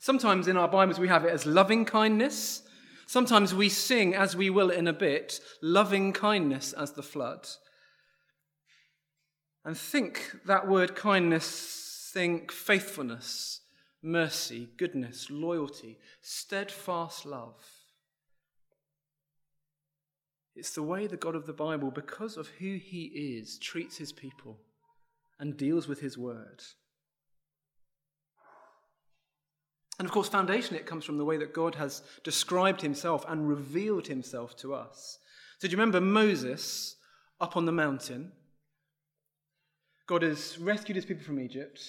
Sometimes 0.00 0.48
in 0.48 0.56
our 0.56 0.68
Bibles 0.68 0.98
we 0.98 1.08
have 1.08 1.24
it 1.24 1.32
as 1.32 1.46
loving 1.46 1.84
kindness. 1.84 2.62
Sometimes 3.06 3.54
we 3.54 3.68
sing, 3.68 4.14
as 4.14 4.34
we 4.34 4.50
will 4.50 4.70
in 4.70 4.88
a 4.88 4.92
bit, 4.92 5.38
loving 5.62 6.12
kindness 6.12 6.72
as 6.72 6.92
the 6.92 7.02
flood. 7.02 7.46
And 9.64 9.76
think 9.76 10.36
that 10.46 10.68
word 10.68 10.96
kindness, 10.96 12.10
think 12.12 12.50
faithfulness, 12.50 13.60
mercy, 14.06 14.68
goodness, 14.76 15.28
loyalty, 15.30 15.98
steadfast 16.22 17.26
love. 17.26 17.60
It's 20.54 20.72
the 20.72 20.82
way 20.82 21.06
the 21.06 21.16
God 21.16 21.34
of 21.34 21.46
the 21.46 21.52
Bible, 21.52 21.90
because 21.90 22.36
of 22.36 22.48
who 22.48 22.76
he 22.76 23.38
is, 23.38 23.58
treats 23.58 23.98
his 23.98 24.12
people 24.12 24.60
and 25.38 25.56
deals 25.56 25.86
with 25.86 26.00
his 26.00 26.16
word. 26.16 26.62
And 29.98 30.06
of 30.06 30.12
course, 30.12 30.28
foundationally, 30.28 30.76
it 30.76 30.86
comes 30.86 31.04
from 31.04 31.18
the 31.18 31.24
way 31.24 31.36
that 31.38 31.52
God 31.52 31.74
has 31.74 32.02
described 32.22 32.80
himself 32.80 33.24
and 33.28 33.48
revealed 33.48 34.06
himself 34.06 34.56
to 34.58 34.74
us. 34.74 35.18
So, 35.58 35.68
do 35.68 35.72
you 35.72 35.78
remember 35.78 36.00
Moses 36.00 36.96
up 37.40 37.56
on 37.56 37.66
the 37.66 37.72
mountain? 37.72 38.32
God 40.06 40.22
has 40.22 40.58
rescued 40.58 40.96
his 40.96 41.04
people 41.04 41.24
from 41.24 41.40
Egypt, 41.40 41.82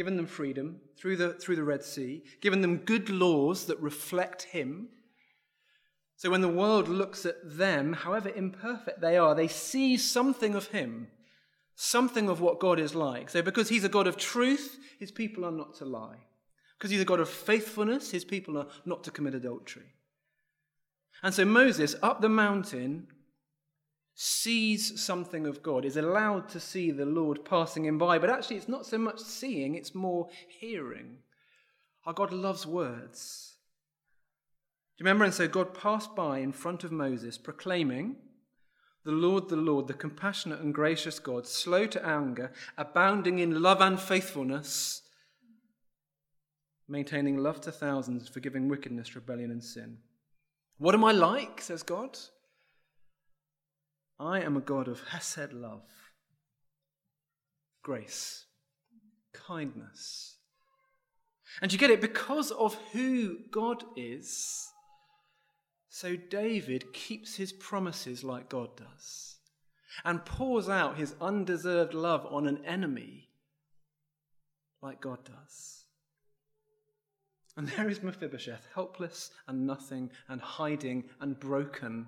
given 0.00 0.16
them 0.16 0.26
freedom 0.26 0.80
through 0.96 1.14
the, 1.14 1.34
through 1.34 1.56
the 1.56 1.62
Red 1.62 1.84
Sea, 1.84 2.22
given 2.40 2.62
them 2.62 2.78
good 2.78 3.10
laws 3.10 3.66
that 3.66 3.78
reflect 3.80 4.44
him. 4.44 4.88
So, 6.16 6.30
when 6.30 6.40
the 6.40 6.48
world 6.48 6.88
looks 6.88 7.26
at 7.26 7.36
them, 7.44 7.92
however 7.92 8.30
imperfect 8.30 9.02
they 9.02 9.18
are, 9.18 9.34
they 9.34 9.46
see 9.46 9.98
something 9.98 10.54
of 10.54 10.68
him, 10.68 11.08
something 11.74 12.30
of 12.30 12.40
what 12.40 12.60
God 12.60 12.80
is 12.80 12.94
like. 12.94 13.28
So, 13.28 13.42
because 13.42 13.68
he's 13.68 13.84
a 13.84 13.90
God 13.90 14.06
of 14.06 14.16
truth, 14.16 14.78
his 14.98 15.10
people 15.10 15.44
are 15.44 15.52
not 15.52 15.74
to 15.74 15.84
lie. 15.84 16.16
Because 16.78 16.90
he's 16.90 17.02
a 17.02 17.04
God 17.04 17.20
of 17.20 17.28
faithfulness, 17.28 18.10
his 18.10 18.24
people 18.24 18.56
are 18.56 18.68
not 18.86 19.04
to 19.04 19.10
commit 19.10 19.34
adultery. 19.34 19.92
And 21.22 21.34
so 21.34 21.44
Moses, 21.44 21.94
up 22.02 22.22
the 22.22 22.30
mountain, 22.30 23.08
sees 24.14 25.02
something 25.02 25.46
of 25.46 25.62
God, 25.62 25.84
is 25.84 25.96
allowed 25.96 26.48
to 26.50 26.60
see 26.60 26.90
the 26.90 27.06
Lord 27.06 27.44
passing 27.44 27.84
him 27.84 27.98
by. 27.98 28.18
But 28.18 28.30
actually, 28.30 28.56
it's 28.56 28.68
not 28.68 28.86
so 28.86 28.98
much 28.98 29.20
seeing, 29.20 29.74
it's 29.74 29.94
more 29.94 30.28
hearing. 30.48 31.18
Our 32.06 32.12
God 32.12 32.32
loves 32.32 32.66
words. 32.66 33.56
Do 34.96 35.02
you 35.02 35.06
remember? 35.06 35.24
And 35.24 35.34
so 35.34 35.48
God 35.48 35.74
passed 35.74 36.14
by 36.14 36.38
in 36.38 36.52
front 36.52 36.84
of 36.84 36.92
Moses, 36.92 37.38
proclaiming, 37.38 38.16
The 39.04 39.12
Lord, 39.12 39.48
the 39.48 39.56
Lord, 39.56 39.86
the 39.88 39.94
compassionate 39.94 40.60
and 40.60 40.74
gracious 40.74 41.18
God, 41.18 41.46
slow 41.46 41.86
to 41.86 42.06
anger, 42.06 42.52
abounding 42.76 43.38
in 43.38 43.62
love 43.62 43.80
and 43.80 43.98
faithfulness 43.98 45.02
maintaining 46.90 47.38
love 47.38 47.60
to 47.62 47.72
thousands, 47.72 48.28
forgiving 48.28 48.68
wickedness, 48.68 49.14
rebellion, 49.14 49.50
and 49.50 49.62
sin. 49.62 49.98
What 50.78 50.94
am 50.94 51.04
I 51.04 51.12
like, 51.12 51.60
says 51.60 51.82
God? 51.82 52.18
I 54.20 54.40
am 54.40 54.56
a 54.56 54.60
God 54.60 54.86
of 54.86 55.00
Hesed 55.08 55.54
love, 55.54 55.88
grace, 57.82 58.44
kindness. 59.32 60.36
And 61.62 61.72
you 61.72 61.78
get 61.78 61.90
it 61.90 62.02
because 62.02 62.50
of 62.50 62.76
who 62.92 63.38
God 63.50 63.82
is. 63.96 64.68
So 65.88 66.16
David 66.16 66.92
keeps 66.92 67.36
his 67.36 67.52
promises 67.52 68.22
like 68.22 68.50
God 68.50 68.76
does 68.76 69.38
and 70.04 70.24
pours 70.24 70.68
out 70.68 70.98
his 70.98 71.14
undeserved 71.20 71.94
love 71.94 72.26
on 72.30 72.46
an 72.46 72.64
enemy 72.64 73.30
like 74.82 75.00
God 75.00 75.24
does. 75.24 75.84
And 77.56 77.68
there 77.68 77.88
is 77.88 78.02
Mephibosheth, 78.02 78.68
helpless 78.74 79.30
and 79.48 79.66
nothing 79.66 80.10
and 80.28 80.40
hiding 80.40 81.04
and 81.20 81.38
broken. 81.40 82.06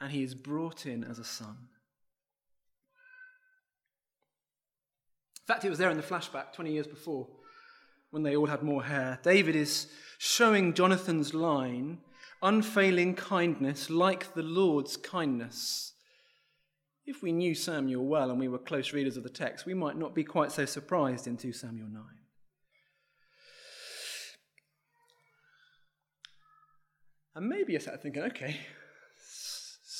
And 0.00 0.12
he 0.12 0.22
is 0.22 0.34
brought 0.34 0.86
in 0.86 1.04
as 1.04 1.18
a 1.18 1.24
son. 1.24 1.56
In 5.42 5.46
fact, 5.46 5.64
it 5.64 5.70
was 5.70 5.78
there 5.78 5.90
in 5.90 5.96
the 5.96 6.02
flashback 6.02 6.52
20 6.52 6.72
years 6.72 6.86
before 6.86 7.26
when 8.10 8.22
they 8.22 8.36
all 8.36 8.46
had 8.46 8.62
more 8.62 8.84
hair. 8.84 9.18
David 9.22 9.56
is 9.56 9.88
showing 10.18 10.74
Jonathan's 10.74 11.34
line 11.34 11.98
unfailing 12.42 13.14
kindness 13.14 13.90
like 13.90 14.34
the 14.34 14.42
Lord's 14.42 14.96
kindness. 14.96 15.92
If 17.06 17.22
we 17.22 17.32
knew 17.32 17.54
Samuel 17.54 18.04
well 18.04 18.30
and 18.30 18.38
we 18.38 18.48
were 18.48 18.58
close 18.58 18.92
readers 18.92 19.16
of 19.16 19.22
the 19.22 19.30
text, 19.30 19.66
we 19.66 19.74
might 19.74 19.96
not 19.96 20.14
be 20.14 20.24
quite 20.24 20.52
so 20.52 20.64
surprised 20.64 21.26
in 21.26 21.36
2 21.36 21.52
Samuel 21.52 21.88
9. 21.88 22.02
And 27.34 27.48
maybe 27.48 27.72
you're 27.72 27.80
sat 27.80 28.02
thinking, 28.02 28.22
okay, 28.24 28.56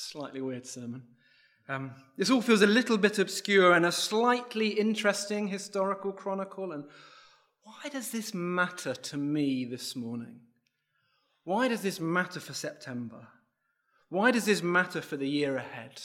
slightly 0.09 0.41
weird 0.41 0.65
sermon. 0.65 1.03
Um, 1.67 1.91
this 2.17 2.31
all 2.31 2.41
feels 2.41 2.63
a 2.63 2.67
little 2.67 2.97
bit 2.97 3.19
obscure 3.19 3.73
and 3.73 3.85
a 3.85 3.91
slightly 3.91 4.69
interesting 4.69 5.47
historical 5.47 6.11
chronicle. 6.11 6.71
And 6.71 6.85
why 7.61 7.89
does 7.91 8.09
this 8.09 8.33
matter 8.33 8.95
to 8.95 9.17
me 9.17 9.65
this 9.65 9.95
morning? 9.95 10.39
Why 11.43 11.67
does 11.67 11.83
this 11.83 11.99
matter 11.99 12.39
for 12.39 12.53
September? 12.53 13.27
Why 14.09 14.31
does 14.31 14.45
this 14.45 14.63
matter 14.63 14.99
for 14.99 15.15
the 15.15 15.29
year 15.29 15.57
ahead? 15.57 16.01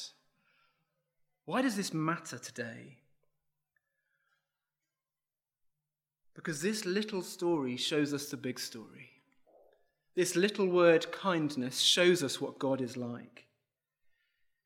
Why 1.47 1.63
does 1.63 1.77
this 1.77 1.95
matter 1.95 2.39
today? 2.39 2.99
Because 6.35 6.61
this 6.61 6.85
little 6.85 7.23
story 7.23 7.79
shows 7.79 8.13
us 8.13 8.27
the 8.27 8.37
big 8.37 8.61
story. 8.61 9.13
This 10.15 10.37
little 10.37 10.67
word 10.67 11.11
kindness 11.11 11.81
shows 11.81 12.23
us 12.23 12.39
what 12.39 12.59
God 12.59 12.83
is 12.83 12.99
like. 12.99 13.44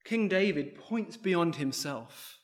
King 0.09 0.27
David 0.27 0.75
points 0.75 1.19
beyond 1.19 1.57
himself, 1.57 2.39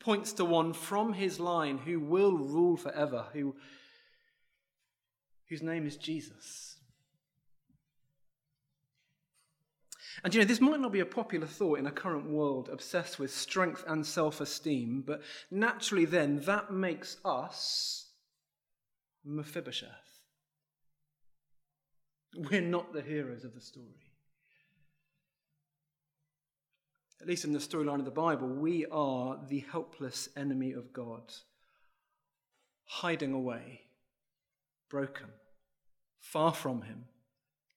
points 0.00 0.32
to 0.32 0.44
one 0.46 0.72
from 0.72 1.12
his 1.12 1.38
line 1.38 1.76
who 1.76 2.00
will 2.00 2.32
rule 2.32 2.78
forever, 2.78 3.26
who, 3.34 3.54
whose 5.50 5.62
name 5.62 5.86
is 5.86 5.98
Jesus. 5.98 6.78
And 10.22 10.34
you 10.34 10.40
know, 10.40 10.46
this 10.46 10.62
might 10.62 10.80
not 10.80 10.92
be 10.92 11.00
a 11.00 11.04
popular 11.04 11.46
thought 11.46 11.78
in 11.78 11.86
a 11.86 11.90
current 11.90 12.30
world 12.30 12.70
obsessed 12.72 13.18
with 13.18 13.30
strength 13.30 13.84
and 13.86 14.06
self 14.06 14.40
esteem, 14.40 15.04
but 15.06 15.20
naturally, 15.50 16.06
then, 16.06 16.40
that 16.46 16.72
makes 16.72 17.18
us 17.22 18.06
Mephibosheth. 19.26 19.90
We're 22.34 22.62
not 22.62 22.94
the 22.94 23.02
heroes 23.02 23.44
of 23.44 23.54
the 23.54 23.60
story. 23.60 24.03
At 27.24 27.30
least 27.30 27.46
in 27.46 27.54
the 27.54 27.58
storyline 27.58 28.00
of 28.00 28.04
the 28.04 28.10
Bible, 28.10 28.46
we 28.46 28.84
are 28.92 29.38
the 29.48 29.64
helpless 29.72 30.28
enemy 30.36 30.72
of 30.72 30.92
God, 30.92 31.32
hiding 32.84 33.32
away, 33.32 33.80
broken, 34.90 35.28
far 36.20 36.52
from 36.52 36.82
Him, 36.82 37.06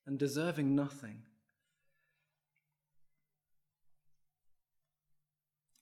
and 0.06 0.20
deserving 0.20 0.76
nothing. 0.76 1.22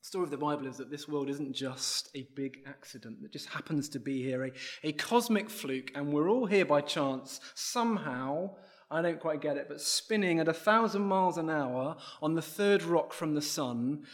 The 0.03 0.07
story 0.09 0.25
of 0.25 0.29
the 0.29 0.37
Bible 0.37 0.67
is 0.67 0.77
that 0.77 0.91
this 0.91 1.07
world 1.07 1.31
isn't 1.31 1.53
just 1.53 2.11
a 2.13 2.27
big 2.35 2.59
accident 2.67 3.23
that 3.23 3.31
just 3.31 3.49
happens 3.49 3.89
to 3.89 3.99
be 3.99 4.21
here, 4.21 4.45
a, 4.45 4.51
a 4.83 4.91
cosmic 4.91 5.49
fluke, 5.49 5.89
and 5.95 6.13
we're 6.13 6.29
all 6.29 6.45
here 6.45 6.65
by 6.65 6.81
chance, 6.81 7.39
somehow, 7.55 8.51
I 8.95 9.01
don't 9.01 9.19
quite 9.19 9.41
get 9.41 9.57
it, 9.57 9.67
but 9.67 9.81
spinning 9.81 10.39
at 10.39 10.47
a 10.47 10.53
thousand 10.53 11.01
miles 11.01 11.37
an 11.37 11.49
hour 11.49 11.97
on 12.21 12.35
the 12.35 12.41
third 12.41 12.81
rock 12.81 13.11
from 13.11 13.35
the 13.35 13.41
sun, 13.41 14.05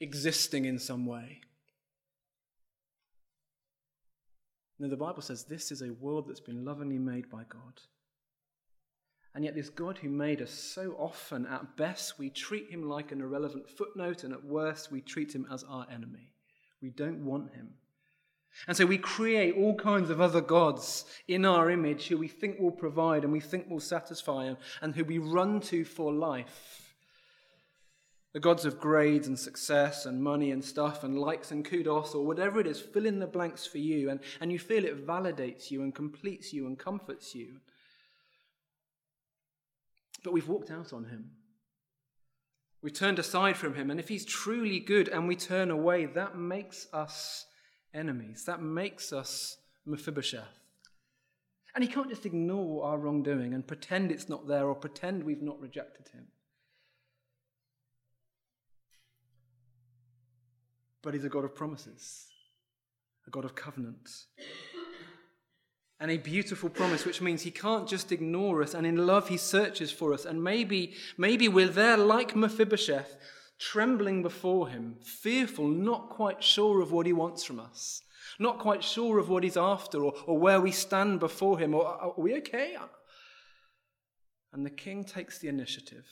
existing 0.00 0.64
in 0.64 0.78
some 0.78 1.04
way. 1.04 1.42
No, 4.78 4.88
the 4.88 4.96
Bible 4.96 5.20
says 5.20 5.44
this 5.44 5.70
is 5.70 5.82
a 5.82 5.92
world 5.92 6.26
that's 6.26 6.40
been 6.40 6.64
lovingly 6.64 6.98
made 6.98 7.28
by 7.28 7.42
God. 7.50 7.82
And 9.34 9.44
yet, 9.44 9.54
this 9.54 9.68
God 9.68 9.98
who 9.98 10.08
made 10.08 10.40
us 10.40 10.52
so 10.52 10.96
often, 10.98 11.44
at 11.44 11.76
best, 11.76 12.18
we 12.18 12.30
treat 12.30 12.70
him 12.70 12.88
like 12.88 13.12
an 13.12 13.20
irrelevant 13.20 13.68
footnote, 13.68 14.24
and 14.24 14.32
at 14.32 14.42
worst, 14.42 14.90
we 14.90 15.02
treat 15.02 15.34
him 15.34 15.46
as 15.52 15.64
our 15.64 15.86
enemy. 15.92 16.32
We 16.80 16.88
don't 16.88 17.26
want 17.26 17.52
him. 17.52 17.74
And 18.66 18.76
so 18.76 18.84
we 18.86 18.98
create 18.98 19.54
all 19.56 19.74
kinds 19.74 20.10
of 20.10 20.20
other 20.20 20.40
gods 20.40 21.04
in 21.28 21.44
our 21.44 21.70
image 21.70 22.08
who 22.08 22.18
we 22.18 22.28
think 22.28 22.58
will 22.58 22.72
provide 22.72 23.24
and 23.24 23.32
we 23.32 23.40
think 23.40 23.70
will 23.70 23.80
satisfy 23.80 24.52
and 24.82 24.94
who 24.94 25.04
we 25.04 25.18
run 25.18 25.60
to 25.60 25.84
for 25.84 26.12
life. 26.12 26.94
The 28.34 28.40
gods 28.40 28.64
of 28.64 28.78
grades 28.78 29.26
and 29.26 29.38
success 29.38 30.04
and 30.04 30.22
money 30.22 30.50
and 30.50 30.62
stuff 30.62 31.02
and 31.02 31.18
likes 31.18 31.50
and 31.50 31.64
kudos 31.64 32.14
or 32.14 32.26
whatever 32.26 32.60
it 32.60 32.66
is, 32.66 32.80
fill 32.80 33.06
in 33.06 33.20
the 33.20 33.26
blanks 33.26 33.66
for 33.66 33.78
you 33.78 34.10
and, 34.10 34.20
and 34.40 34.52
you 34.52 34.58
feel 34.58 34.84
it 34.84 35.06
validates 35.06 35.70
you 35.70 35.82
and 35.82 35.94
completes 35.94 36.52
you 36.52 36.66
and 36.66 36.78
comforts 36.78 37.34
you. 37.34 37.60
But 40.24 40.32
we've 40.32 40.48
walked 40.48 40.70
out 40.70 40.92
on 40.92 41.04
him. 41.04 41.30
We've 42.82 42.92
turned 42.92 43.18
aside 43.18 43.56
from 43.56 43.74
him. 43.74 43.90
And 43.90 43.98
if 43.98 44.08
he's 44.08 44.24
truly 44.24 44.78
good 44.78 45.08
and 45.08 45.26
we 45.26 45.36
turn 45.36 45.70
away, 45.70 46.06
that 46.06 46.36
makes 46.36 46.86
us 46.92 47.46
enemies. 47.94 48.44
That 48.44 48.62
makes 48.62 49.12
us 49.12 49.58
Mephibosheth. 49.86 50.58
And 51.74 51.84
he 51.84 51.90
can't 51.90 52.08
just 52.08 52.26
ignore 52.26 52.84
our 52.84 52.98
wrongdoing 52.98 53.54
and 53.54 53.66
pretend 53.66 54.10
it's 54.10 54.28
not 54.28 54.48
there 54.48 54.66
or 54.66 54.74
pretend 54.74 55.22
we've 55.22 55.42
not 55.42 55.60
rejected 55.60 56.08
him. 56.08 56.26
But 61.02 61.14
he's 61.14 61.24
a 61.24 61.28
God 61.28 61.44
of 61.44 61.54
promises, 61.54 62.26
a 63.26 63.30
God 63.30 63.44
of 63.44 63.54
covenant. 63.54 64.10
And 66.00 66.10
a 66.10 66.16
beautiful 66.16 66.68
promise, 66.68 67.04
which 67.04 67.20
means 67.20 67.42
he 67.42 67.50
can't 67.50 67.88
just 67.88 68.12
ignore 68.12 68.62
us, 68.62 68.74
and 68.74 68.86
in 68.86 69.06
love 69.06 69.28
he 69.28 69.36
searches 69.36 69.90
for 69.90 70.12
us. 70.12 70.24
And 70.24 70.42
maybe, 70.42 70.94
maybe 71.16 71.48
we're 71.48 71.68
there 71.68 71.96
like 71.96 72.36
Mephibosheth, 72.36 73.16
trembling 73.58 74.22
before 74.22 74.68
him, 74.68 74.96
fearful, 75.02 75.66
not 75.66 76.10
quite 76.10 76.42
sure 76.42 76.80
of 76.80 76.92
what 76.92 77.06
he 77.06 77.12
wants 77.12 77.44
from 77.44 77.60
us, 77.60 78.02
not 78.38 78.58
quite 78.58 78.84
sure 78.84 79.18
of 79.18 79.28
what 79.28 79.42
he's 79.42 79.56
after 79.56 80.04
or, 80.04 80.14
or 80.26 80.38
where 80.38 80.60
we 80.60 80.70
stand 80.70 81.20
before 81.20 81.58
him, 81.58 81.74
or 81.74 81.86
are 81.86 82.12
we 82.16 82.36
okay? 82.36 82.76
And 84.52 84.64
the 84.64 84.70
king 84.70 85.04
takes 85.04 85.38
the 85.38 85.48
initiative 85.48 86.06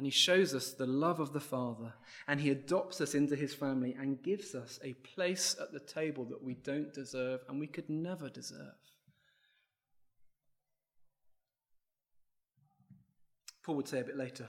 and 0.00 0.06
he 0.06 0.10
shows 0.10 0.54
us 0.54 0.72
the 0.72 0.86
love 0.86 1.20
of 1.20 1.34
the 1.34 1.40
Father, 1.40 1.92
and 2.26 2.40
he 2.40 2.48
adopts 2.48 3.02
us 3.02 3.14
into 3.14 3.36
his 3.36 3.52
family 3.52 3.94
and 4.00 4.22
gives 4.22 4.54
us 4.54 4.80
a 4.82 4.94
place 4.94 5.54
at 5.60 5.72
the 5.72 5.78
table 5.78 6.24
that 6.24 6.42
we 6.42 6.54
don't 6.54 6.94
deserve 6.94 7.40
and 7.46 7.60
we 7.60 7.66
could 7.66 7.90
never 7.90 8.30
deserve. 8.30 8.72
Paul 13.62 13.74
would 13.74 13.88
say 13.88 14.00
a 14.00 14.04
bit 14.04 14.16
later, 14.16 14.48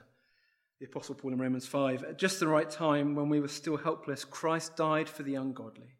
the 0.82 0.88
Apostle 0.88 1.14
Paul 1.14 1.34
in 1.34 1.38
Romans 1.38 1.68
5, 1.68 2.04
at 2.06 2.18
just 2.18 2.40
the 2.40 2.48
right 2.48 2.68
time 2.68 3.14
when 3.14 3.30
we 3.30 3.40
were 3.40 3.48
still 3.48 3.78
helpless, 3.78 4.26
Christ 4.26 4.76
died 4.76 5.08
for 5.08 5.22
the 5.22 5.36
ungodly. 5.36 5.94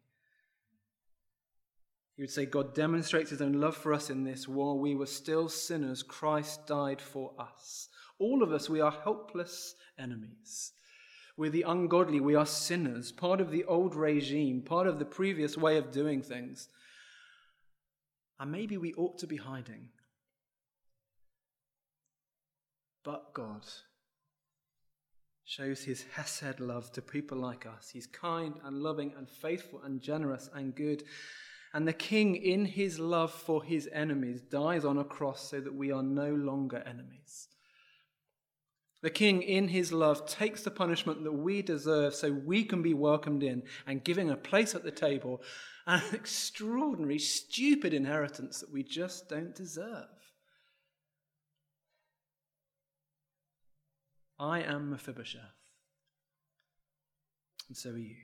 He 2.16 2.22
would 2.24 2.32
say, 2.32 2.46
God 2.46 2.74
demonstrates 2.74 3.30
his 3.30 3.40
own 3.40 3.52
love 3.52 3.76
for 3.76 3.94
us 3.94 4.10
in 4.10 4.24
this 4.24 4.48
while 4.48 4.76
we 4.76 4.96
were 4.96 5.06
still 5.06 5.48
sinners, 5.48 6.02
Christ 6.02 6.66
died 6.66 7.00
for 7.00 7.32
us. 7.38 7.90
All 8.18 8.42
of 8.42 8.50
us, 8.50 8.68
we 8.68 8.80
are 8.80 8.90
helpless 8.90 9.76
enemies. 9.96 10.72
We're 11.36 11.50
the 11.50 11.62
ungodly. 11.62 12.18
We 12.18 12.34
are 12.34 12.44
sinners, 12.44 13.12
part 13.12 13.40
of 13.40 13.52
the 13.52 13.64
old 13.64 13.94
regime, 13.94 14.62
part 14.62 14.88
of 14.88 14.98
the 14.98 15.04
previous 15.04 15.56
way 15.56 15.76
of 15.76 15.92
doing 15.92 16.22
things. 16.22 16.68
And 18.40 18.50
maybe 18.50 18.76
we 18.76 18.94
ought 18.94 19.18
to 19.18 19.28
be 19.28 19.36
hiding. 19.36 19.90
But 23.04 23.32
God 23.32 23.64
shows 25.52 25.84
his 25.84 26.06
Hesed 26.14 26.60
love 26.60 26.90
to 26.92 27.02
people 27.02 27.36
like 27.36 27.66
us. 27.66 27.90
He's 27.92 28.06
kind 28.06 28.54
and 28.64 28.78
loving 28.78 29.12
and 29.18 29.28
faithful 29.28 29.82
and 29.84 30.00
generous 30.00 30.48
and 30.54 30.74
good. 30.74 31.02
And 31.74 31.86
the 31.86 31.92
king, 31.92 32.36
in 32.36 32.64
his 32.64 32.98
love 32.98 33.30
for 33.30 33.62
his 33.62 33.86
enemies, 33.92 34.40
dies 34.40 34.86
on 34.86 34.96
a 34.96 35.04
cross 35.04 35.50
so 35.50 35.60
that 35.60 35.74
we 35.74 35.92
are 35.92 36.02
no 36.02 36.32
longer 36.32 36.82
enemies. 36.86 37.48
The 39.02 39.10
king, 39.10 39.42
in 39.42 39.68
his 39.68 39.92
love, 39.92 40.26
takes 40.26 40.62
the 40.62 40.70
punishment 40.70 41.22
that 41.24 41.32
we 41.32 41.60
deserve 41.60 42.14
so 42.14 42.32
we 42.32 42.64
can 42.64 42.80
be 42.80 42.94
welcomed 42.94 43.42
in 43.42 43.62
and 43.86 44.02
given 44.02 44.30
a 44.30 44.36
place 44.36 44.74
at 44.74 44.84
the 44.84 44.90
table, 44.90 45.42
an 45.86 46.00
extraordinary, 46.14 47.18
stupid 47.18 47.92
inheritance 47.92 48.60
that 48.60 48.72
we 48.72 48.82
just 48.82 49.28
don't 49.28 49.54
deserve. 49.54 50.06
I 54.42 54.62
am 54.62 54.90
Mephibosheth, 54.90 55.40
and 57.68 57.76
so 57.76 57.90
are 57.90 57.96
you. 57.96 58.16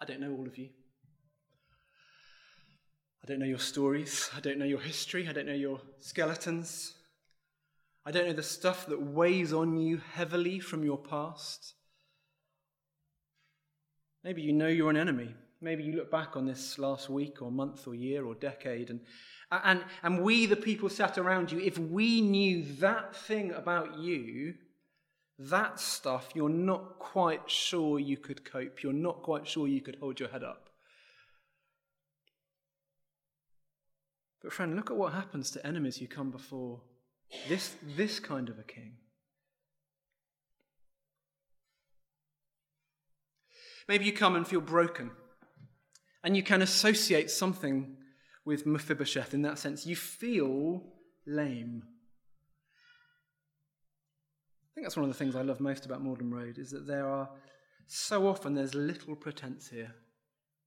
I 0.00 0.04
don't 0.04 0.18
know 0.18 0.32
all 0.32 0.48
of 0.48 0.58
you. 0.58 0.70
I 3.22 3.28
don't 3.28 3.38
know 3.38 3.46
your 3.46 3.60
stories. 3.60 4.30
I 4.36 4.40
don't 4.40 4.58
know 4.58 4.64
your 4.64 4.80
history. 4.80 5.28
I 5.28 5.32
don't 5.32 5.46
know 5.46 5.52
your 5.52 5.80
skeletons. 6.00 6.94
I 8.04 8.10
don't 8.10 8.26
know 8.26 8.32
the 8.32 8.42
stuff 8.42 8.86
that 8.86 9.00
weighs 9.00 9.52
on 9.52 9.76
you 9.76 10.00
heavily 10.12 10.58
from 10.58 10.82
your 10.82 10.98
past. 10.98 11.74
Maybe 14.24 14.42
you 14.42 14.52
know 14.52 14.66
you're 14.66 14.90
an 14.90 14.96
enemy. 14.96 15.36
Maybe 15.60 15.84
you 15.84 15.92
look 15.92 16.10
back 16.10 16.36
on 16.36 16.46
this 16.46 16.80
last 16.80 17.08
week 17.08 17.40
or 17.42 17.52
month 17.52 17.86
or 17.86 17.94
year 17.94 18.26
or 18.26 18.34
decade, 18.34 18.90
and, 18.90 19.00
and, 19.62 19.84
and 20.02 20.22
we, 20.22 20.46
the 20.46 20.56
people 20.56 20.88
sat 20.88 21.18
around 21.18 21.52
you, 21.52 21.60
if 21.60 21.78
we 21.78 22.20
knew 22.20 22.64
that 22.80 23.14
thing 23.14 23.52
about 23.52 23.98
you, 23.98 24.54
that 25.38 25.80
stuff, 25.80 26.28
you're 26.34 26.48
not 26.48 26.98
quite 26.98 27.50
sure 27.50 27.98
you 27.98 28.16
could 28.16 28.44
cope. 28.44 28.82
You're 28.82 28.92
not 28.92 29.22
quite 29.22 29.46
sure 29.46 29.66
you 29.66 29.80
could 29.80 29.96
hold 30.00 30.20
your 30.20 30.28
head 30.28 30.44
up. 30.44 30.70
But, 34.42 34.52
friend, 34.52 34.76
look 34.76 34.90
at 34.90 34.96
what 34.96 35.12
happens 35.12 35.50
to 35.52 35.66
enemies 35.66 35.96
who 35.96 36.06
come 36.06 36.30
before 36.30 36.82
this, 37.48 37.74
this 37.96 38.20
kind 38.20 38.48
of 38.48 38.58
a 38.58 38.62
king. 38.62 38.96
Maybe 43.88 44.04
you 44.04 44.12
come 44.12 44.36
and 44.36 44.46
feel 44.46 44.60
broken, 44.60 45.10
and 46.22 46.36
you 46.36 46.42
can 46.42 46.62
associate 46.62 47.30
something 47.30 47.96
with 48.44 48.66
Mephibosheth 48.66 49.34
in 49.34 49.42
that 49.42 49.58
sense. 49.58 49.86
You 49.86 49.96
feel 49.96 50.82
lame. 51.26 51.82
I 54.62 54.74
think 54.74 54.86
that's 54.86 54.96
one 54.96 55.04
of 55.04 55.10
the 55.10 55.18
things 55.18 55.36
I 55.36 55.42
love 55.42 55.60
most 55.60 55.86
about 55.86 56.02
Magdalen 56.02 56.34
Road 56.34 56.58
is 56.58 56.70
that 56.72 56.86
there 56.86 57.08
are 57.08 57.28
so 57.86 58.26
often 58.26 58.54
there's 58.54 58.74
little 58.74 59.14
pretense 59.14 59.68
here. 59.68 59.94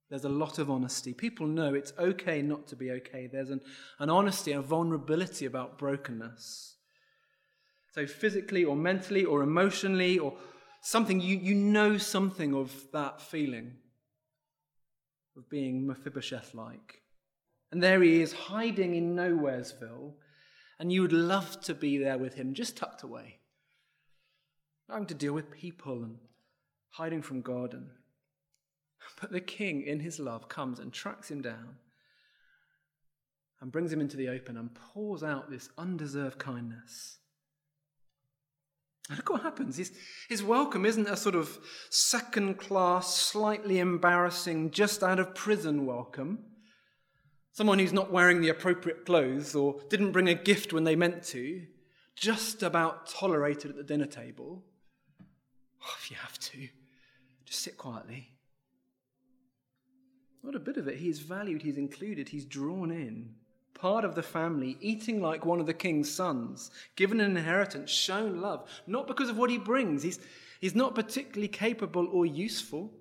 There's 0.10 0.24
a 0.24 0.30
lot 0.30 0.60
of 0.60 0.72
honesty. 0.72 1.13
People 1.13 1.48
know 1.48 1.74
it's 1.74 1.92
okay 2.00 2.42
not 2.42 2.68
to 2.68 2.78
be 2.78 2.92
okay. 2.92 3.28
There's 3.32 3.50
an, 3.50 3.60
an 4.00 4.10
honesty, 4.10 4.54
a 4.54 4.62
vulnerability 4.62 5.46
about 5.46 5.78
brokenness. 5.78 6.78
So, 7.94 8.08
physically 8.08 8.63
or 8.63 8.76
mentally 8.76 9.26
or 9.26 9.42
emotionally 9.42 10.20
or 10.20 10.38
something, 10.82 11.20
you, 11.20 11.38
you 11.38 11.56
know 11.56 11.98
something 11.98 12.54
of 12.54 12.74
that 12.94 13.22
feeling 13.22 13.74
of 15.36 15.50
being 15.50 15.86
Mephibosheth 15.86 16.54
like. 16.54 17.02
And 17.71 17.84
there 17.84 18.01
he 18.01 18.21
is, 18.21 18.34
hiding 18.34 18.95
in 18.95 19.15
Nowheresville, 19.15 20.13
and 20.80 20.91
you 20.91 21.01
would 21.01 21.13
love 21.13 21.60
to 21.62 21.73
be 21.73 21.97
there 21.97 22.17
with 22.17 22.36
him, 22.36 22.53
just 22.53 22.77
tucked 22.77 23.03
away, 23.03 23.39
having 24.89 25.08
to 25.08 25.13
deal 25.13 25.34
with 25.34 25.51
people 25.51 26.03
and 26.03 26.17
hiding 26.91 27.21
from 27.21 27.41
God 27.41 27.73
and 27.73 27.88
but 29.21 29.32
the 29.32 29.41
king, 29.41 29.84
in 29.84 29.99
his 29.99 30.19
love, 30.19 30.49
comes 30.49 30.80
and 30.80 30.91
tracks 30.91 31.30
him 31.30 31.41
down 31.41 31.75
and 33.62 33.71
brings 33.71 33.91
him 33.91 34.01
into 34.01 34.17
the 34.17 34.30
open 34.30 34.58
and 34.58 34.73
pours 34.73 35.23
out 35.23 35.49
this 35.49 35.69
undeserved 35.77 36.38
kindness. 36.38 37.17
And 39.10 39.17
look 39.17 39.30
what 39.30 39.41
happens. 39.41 39.77
His, 39.77 39.91
his 40.30 40.43
welcome 40.43 40.86
isn't 40.86 41.08
a 41.08 41.17
sort 41.17 41.36
of 41.36 41.58
second 41.89 42.58
class, 42.58 43.15
slightly 43.15 43.80
embarrassing, 43.80 44.71
just 44.71 45.01
out 45.01 45.19
of 45.19 45.34
prison 45.34 45.86
welcome. 45.86 46.39
Someone 47.58 47.80
who's 47.80 47.91
not 47.91 48.12
wearing 48.12 48.39
the 48.39 48.50
appropriate 48.50 49.04
clothes 49.04 49.56
or 49.56 49.80
didn't 49.89 50.12
bring 50.12 50.30
a 50.30 50.36
gift 50.36 50.74
when 50.74 50.84
they 50.84 50.96
meant 50.96 51.24
to, 51.24 51.63
just 52.15 52.62
about 52.62 53.10
tolerated 53.10 53.72
at 53.72 53.76
the 53.76 53.84
dinner 53.84 54.06
table. 54.06 54.62
Oh, 55.82 55.96
if 55.98 56.12
you 56.12 56.17
have 56.17 56.38
to, 56.38 56.67
just 57.46 57.62
sit 57.62 57.76
quietly. 57.76 58.30
Not 60.43 60.54
a 60.54 60.60
bit 60.60 60.78
of 60.78 60.88
it. 60.88 60.98
He's 61.00 61.17
valued, 61.17 61.63
he's 61.63 61.80
included, 61.80 62.30
he's 62.30 62.46
drawn 62.46 62.91
in. 62.91 63.34
Part 63.74 64.06
of 64.06 64.13
the 64.13 64.22
family, 64.22 64.78
eating 64.80 65.20
like 65.20 65.43
one 65.43 65.60
of 65.60 65.65
the 65.65 65.74
king's 65.74 66.13
sons, 66.13 66.70
given 66.96 67.20
an 67.20 67.36
inheritance, 67.36 67.89
shown 67.89 68.39
love, 68.39 68.70
not 68.86 69.08
because 69.08 69.32
of 69.32 69.38
what 69.39 69.50
he 69.50 69.58
brings. 69.58 70.04
He's, 70.04 70.20
he's 70.62 70.76
not 70.76 70.93
particularly 70.93 71.48
capable 71.48 72.08
or 72.12 72.28
useful, 72.28 72.93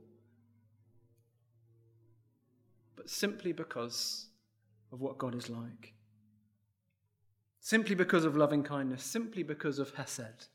but 2.97 3.11
simply 3.11 3.53
because 3.53 4.26
of 4.97 5.03
what 5.03 5.19
God 5.19 5.35
is 5.35 5.51
like. 5.51 5.93
Simply 7.61 7.95
because 7.95 8.25
of 8.25 8.35
loving 8.35 8.63
kindness, 8.63 9.05
simply 9.05 9.43
because 9.43 9.79
of 9.79 9.95
Hesed. 9.95 10.47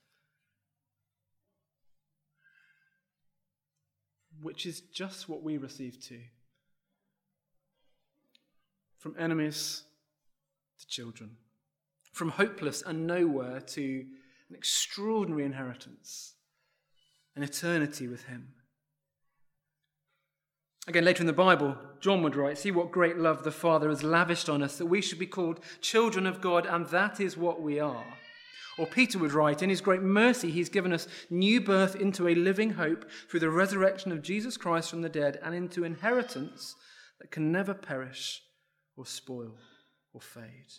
Which 4.42 4.66
is 4.66 4.82
just 4.82 5.30
what 5.30 5.44
we 5.44 5.58
receive 5.58 6.02
too 6.02 6.22
from 8.98 9.16
enemies 9.18 9.84
to 10.80 10.88
children, 10.88 11.32
from 12.12 12.30
hopeless 12.30 12.84
and 12.86 13.08
nowhere 13.08 13.60
to 13.60 14.06
an 14.50 14.56
extraordinary 14.56 15.44
inheritance, 15.44 16.36
an 17.36 17.42
eternity 17.42 18.08
with 18.08 18.26
Him. 18.26 18.50
Again, 20.88 21.06
later 21.06 21.22
in 21.22 21.28
the 21.28 21.34
Bible, 21.34 21.78
John 22.00 22.24
would 22.24 22.36
write, 22.36 22.58
See 22.58 22.72
what 22.72 22.92
great 22.92 23.18
love 23.18 23.44
the 23.44 23.52
Father 23.52 23.90
has 23.90 24.04
lavished 24.04 24.50
on 24.50 24.64
us, 24.64 24.78
that 24.78 24.88
we 24.88 25.02
should 25.02 25.20
be 25.20 25.28
called 25.28 25.60
children 25.80 26.26
of 26.26 26.42
God, 26.42 26.66
and 26.66 26.88
that 26.88 27.20
is 27.20 27.38
what 27.38 27.62
we 27.62 27.80
are. 27.80 28.06
Or 28.78 28.88
Peter 28.88 29.20
would 29.20 29.34
write, 29.34 29.62
In 29.62 29.70
his 29.70 29.82
great 29.82 30.02
mercy, 30.02 30.50
he's 30.50 30.70
given 30.70 30.92
us 30.92 31.08
new 31.30 31.62
birth 31.62 31.96
into 31.96 32.28
a 32.28 32.36
living 32.36 32.72
hope 32.72 33.06
through 33.30 33.42
the 33.42 33.50
resurrection 33.50 34.12
of 34.12 34.24
Jesus 34.24 34.58
Christ 34.58 34.90
from 34.90 35.02
the 35.02 35.10
dead 35.10 35.40
and 35.44 35.54
into 35.54 35.84
inheritance 35.84 36.76
that 37.20 37.30
can 37.30 37.52
never 37.52 37.76
perish 37.76 38.42
or 38.98 39.06
spoil 39.06 39.58
or 40.14 40.22
fade. 40.22 40.74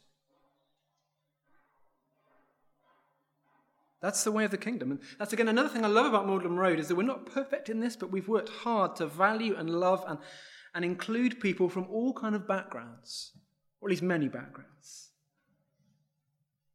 That's 4.03 4.25
the 4.25 4.33
way 4.33 4.45
of 4.45 4.51
the 4.51 4.59
kingdom. 4.59 4.91
And 4.91 5.01
that's 5.19 5.33
again 5.33 5.49
another 5.49 5.69
thing 5.69 5.85
I 5.85 5.89
love 5.89 6.07
about 6.07 6.27
Magdalen 6.27 6.57
Road 6.57 6.81
is 6.81 6.89
that 6.89 6.97
we're 6.97 7.05
not 7.05 7.25
perfect 7.25 7.69
in 7.69 7.79
this, 7.79 7.95
but 7.95 8.11
we've 8.11 8.29
worked 8.29 8.49
hard 8.49 8.97
to 8.97 9.07
value 9.07 9.55
and 9.57 9.71
love 9.71 10.05
and, 10.09 10.19
and 10.75 10.85
include 10.85 11.41
people 11.41 11.69
from 11.69 11.87
all 11.89 12.13
kind 12.13 12.35
of 12.35 12.49
backgrounds, 12.49 13.33
or 13.81 13.89
at 13.89 13.91
least 13.91 14.03
many 14.03 14.27
backgrounds. 14.27 15.11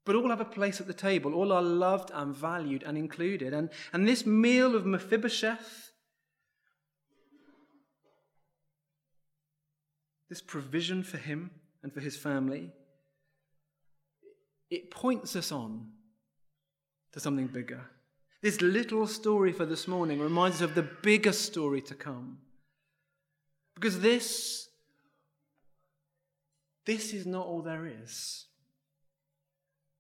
But 0.05 0.15
all 0.15 0.29
have 0.29 0.39
a 0.39 0.45
place 0.45 0.79
at 0.79 0.87
the 0.87 0.93
table. 0.93 1.33
All 1.33 1.51
are 1.51 1.61
loved 1.61 2.11
and 2.13 2.33
valued 2.33 2.81
and 2.83 2.97
included. 2.97 3.53
And, 3.53 3.69
and 3.91 4.07
this 4.07 4.25
meal 4.25 4.73
of 4.73 4.85
Mephibosheth, 4.85 5.91
this 10.29 10.41
provision 10.41 11.03
for 11.03 11.17
him 11.17 11.51
and 11.83 11.93
for 11.93 11.99
his 11.99 12.15
family, 12.15 12.71
it 14.69 14.91
points 14.91 15.35
us 15.35 15.51
on 15.51 15.89
to 17.13 17.19
something 17.19 17.47
bigger. 17.47 17.81
This 18.41 18.61
little 18.61 19.07
story 19.07 19.51
for 19.51 19.65
this 19.65 19.87
morning 19.87 20.19
reminds 20.19 20.57
us 20.57 20.61
of 20.61 20.75
the 20.75 20.83
bigger 20.83 21.31
story 21.31 21.81
to 21.81 21.95
come. 21.95 22.37
Because 23.75 23.99
this, 23.99 24.69
this 26.85 27.13
is 27.13 27.25
not 27.25 27.45
all 27.45 27.61
there 27.61 27.85
is. 27.85 28.45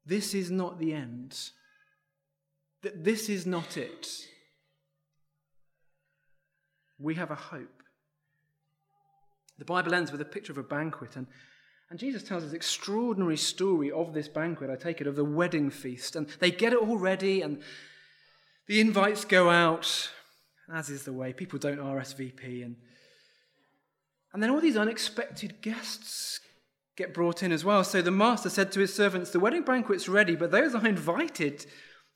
This 0.05 0.33
is 0.33 0.49
not 0.49 0.79
the 0.79 0.93
end. 0.93 1.37
That 2.83 3.03
this 3.03 3.29
is 3.29 3.45
not 3.45 3.77
it. 3.77 4.07
We 6.99 7.15
have 7.15 7.31
a 7.31 7.35
hope. 7.35 7.83
The 9.57 9.65
Bible 9.65 9.93
ends 9.95 10.11
with 10.11 10.21
a 10.21 10.25
picture 10.25 10.51
of 10.51 10.57
a 10.57 10.63
banquet, 10.63 11.15
and 11.15 11.27
and 11.89 11.99
Jesus 11.99 12.23
tells 12.23 12.43
this 12.43 12.53
extraordinary 12.53 13.37
story 13.37 13.91
of 13.91 14.13
this 14.13 14.27
banquet, 14.27 14.69
I 14.69 14.75
take 14.75 14.99
it, 14.99 15.07
of 15.07 15.15
the 15.15 15.23
wedding 15.23 15.69
feast. 15.69 16.15
And 16.15 16.27
they 16.39 16.51
get 16.51 16.73
it 16.73 16.79
all 16.79 16.97
ready, 16.97 17.41
and 17.41 17.61
the 18.67 18.81
invites 18.81 19.23
go 19.23 19.49
out, 19.49 20.09
as 20.73 20.89
is 20.89 21.03
the 21.03 21.13
way. 21.13 21.31
People 21.31 21.59
don't 21.59 21.79
RSVP. 21.79 22.65
And, 22.65 22.75
and 24.33 24.43
then 24.43 24.49
all 24.49 24.59
these 24.59 24.75
unexpected 24.75 25.61
guests 25.61 26.41
get 26.97 27.13
brought 27.13 27.41
in 27.41 27.53
as 27.53 27.63
well. 27.63 27.85
So 27.85 28.01
the 28.01 28.11
master 28.11 28.49
said 28.49 28.73
to 28.73 28.81
his 28.81 28.93
servants, 28.93 29.31
The 29.31 29.39
wedding 29.39 29.63
banquet's 29.63 30.09
ready, 30.09 30.35
but 30.35 30.51
those 30.51 30.75
I 30.75 30.89
invited 30.89 31.65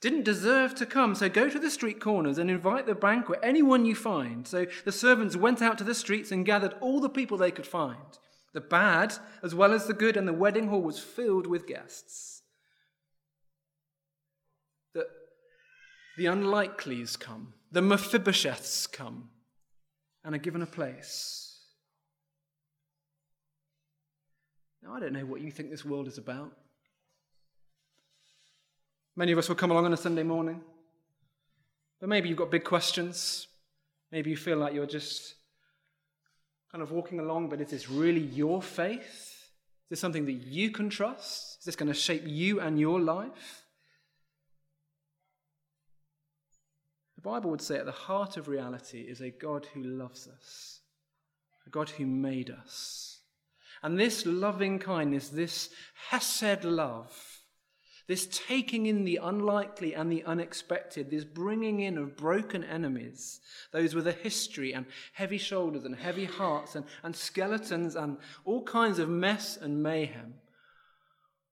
didn't 0.02 0.24
deserve 0.24 0.76
to 0.76 0.86
come. 0.86 1.16
So 1.16 1.30
go 1.30 1.48
to 1.48 1.60
the 1.60 1.70
street 1.70 2.02
corners 2.02 2.38
and 2.38 2.52
invite 2.52 2.88
the 2.88 2.96
banquet, 2.96 3.40
anyone 3.42 3.86
you 3.86 3.96
find. 3.96 4.46
So 4.46 4.66
the 4.84 4.92
servants 4.92 5.38
went 5.38 5.62
out 5.62 5.78
to 5.78 5.86
the 5.86 5.96
streets 5.96 6.32
and 6.32 6.46
gathered 6.46 6.74
all 6.82 7.00
the 7.00 7.08
people 7.08 7.38
they 7.38 7.52
could 7.52 7.68
find 7.68 8.18
the 8.54 8.62
bad 8.62 9.14
as 9.44 9.56
well 9.56 9.74
as 9.74 9.88
the 9.88 9.94
good, 9.94 10.18
and 10.18 10.28
the 10.28 10.34
wedding 10.34 10.68
hall 10.68 10.82
was 10.82 11.00
filled 11.00 11.48
with 11.48 11.68
guests. 11.68 12.42
The, 14.94 15.06
the 16.18 16.26
unlikelies 16.26 17.20
come, 17.20 17.54
the 17.72 17.82
Mephibosheths 17.82 18.92
come, 18.92 19.30
and 20.24 20.36
are 20.36 20.40
given 20.40 20.62
a 20.62 20.68
place. 20.68 21.60
Now, 24.84 24.96
I 24.96 25.00
don't 25.00 25.14
know 25.14 25.26
what 25.26 25.42
you 25.42 25.52
think 25.52 25.70
this 25.70 25.86
world 25.86 26.08
is 26.08 26.18
about. 26.18 26.52
Many 29.16 29.32
of 29.32 29.38
us 29.38 29.48
will 29.48 29.56
come 29.56 29.72
along 29.72 29.86
on 29.86 29.94
a 29.94 29.98
Sunday 29.98 30.24
morning, 30.24 30.62
but 32.00 32.10
maybe 32.10 32.30
you've 32.30 32.38
got 32.38 32.50
big 32.50 32.64
questions. 32.64 33.48
Maybe 34.12 34.30
you 34.30 34.38
feel 34.38 34.58
like 34.58 34.74
you're 34.74 34.86
just 34.86 35.36
kind 36.72 36.82
of 36.82 36.92
walking 36.92 37.20
along, 37.20 37.50
but 37.50 37.60
is 37.60 37.70
this 37.70 37.90
really 37.90 38.22
your 38.22 38.62
faith? 38.62 39.50
Is 39.86 39.90
this 39.90 40.00
something 40.00 40.26
that 40.26 40.32
you 40.32 40.72
can 40.72 40.90
trust? 40.90 41.60
Is 41.60 41.66
this 41.66 41.76
going 41.76 41.92
to 41.92 41.94
shape 41.94 42.24
you 42.26 42.62
and 42.62 42.80
your 42.80 43.00
life? 43.00 43.66
The 47.18 47.30
Bible 47.30 47.52
would 47.52 47.62
say 47.62 47.78
at 47.78 47.86
the 47.86 47.92
heart 47.92 48.38
of 48.38 48.48
reality 48.48 49.02
is 49.02 49.22
a 49.22 49.30
God 49.30 49.68
who 49.74 49.84
loves 49.84 50.28
us, 50.28 50.80
a 51.68 51.70
God 51.70 51.90
who 51.90 52.06
made 52.06 52.50
us. 52.50 53.20
And 53.84 54.00
this 54.00 54.26
loving 54.26 54.80
kindness, 54.80 55.30
this 55.30 55.70
Hesed 56.10 56.64
love, 56.64 57.31
this 58.08 58.28
taking 58.28 58.86
in 58.86 59.04
the 59.04 59.20
unlikely 59.22 59.94
and 59.94 60.12
the 60.12 60.24
unexpected, 60.24 61.10
this 61.10 61.24
bringing 61.24 61.80
in 61.80 61.98
of 61.98 62.18
broken 62.18 62.64
enemies, 62.64 63.40
those 63.72 63.96
with 63.96 64.08
a 64.08 64.12
history 64.12 64.74
and 64.74 64.86
heavy 65.14 65.38
shoulders 65.38 65.86
and 65.86 65.96
heavy 65.96 66.26
hearts 66.26 66.76
and, 66.76 66.86
and 67.04 67.16
skeletons 67.16 67.96
and 67.96 68.18
all 68.46 68.64
kinds 68.64 69.00
of 69.00 69.10
mess 69.10 69.58
and 69.58 69.82
mayhem, 69.82 70.34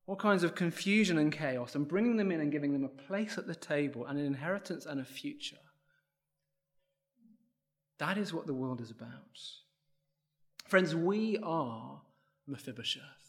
all 0.08 0.16
kinds 0.16 0.44
of 0.44 0.56
confusion 0.56 1.18
and 1.18 1.32
chaos, 1.32 1.76
and 1.76 1.88
bringing 1.88 2.18
them 2.18 2.32
in 2.32 2.42
and 2.42 2.52
giving 2.52 2.74
them 2.74 2.84
a 2.84 3.04
place 3.08 3.38
at 3.38 3.48
the 3.48 3.56
table 3.56 4.06
and 4.06 4.18
an 4.20 4.26
inheritance 4.26 4.86
and 4.86 5.00
a 5.00 5.06
future. 5.06 5.58
That 8.00 8.18
is 8.18 8.34
what 8.34 8.48
the 8.48 8.54
world 8.54 8.82
is 8.82 8.92
about. 8.92 9.38
Friends, 10.68 10.96
we 10.96 11.38
are 11.44 12.02
Mephibosheth. 12.48 13.29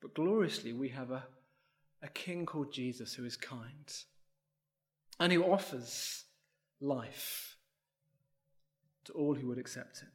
But 0.00 0.14
gloriously, 0.14 0.72
we 0.72 0.88
have 0.90 1.10
a, 1.10 1.24
a 2.02 2.08
king 2.08 2.46
called 2.46 2.72
Jesus 2.72 3.14
who 3.14 3.24
is 3.24 3.36
kind 3.36 3.92
and 5.18 5.32
who 5.32 5.42
offers 5.42 6.24
life 6.80 7.56
to 9.04 9.12
all 9.12 9.34
who 9.34 9.48
would 9.48 9.58
accept 9.58 9.98
it. 9.98 10.08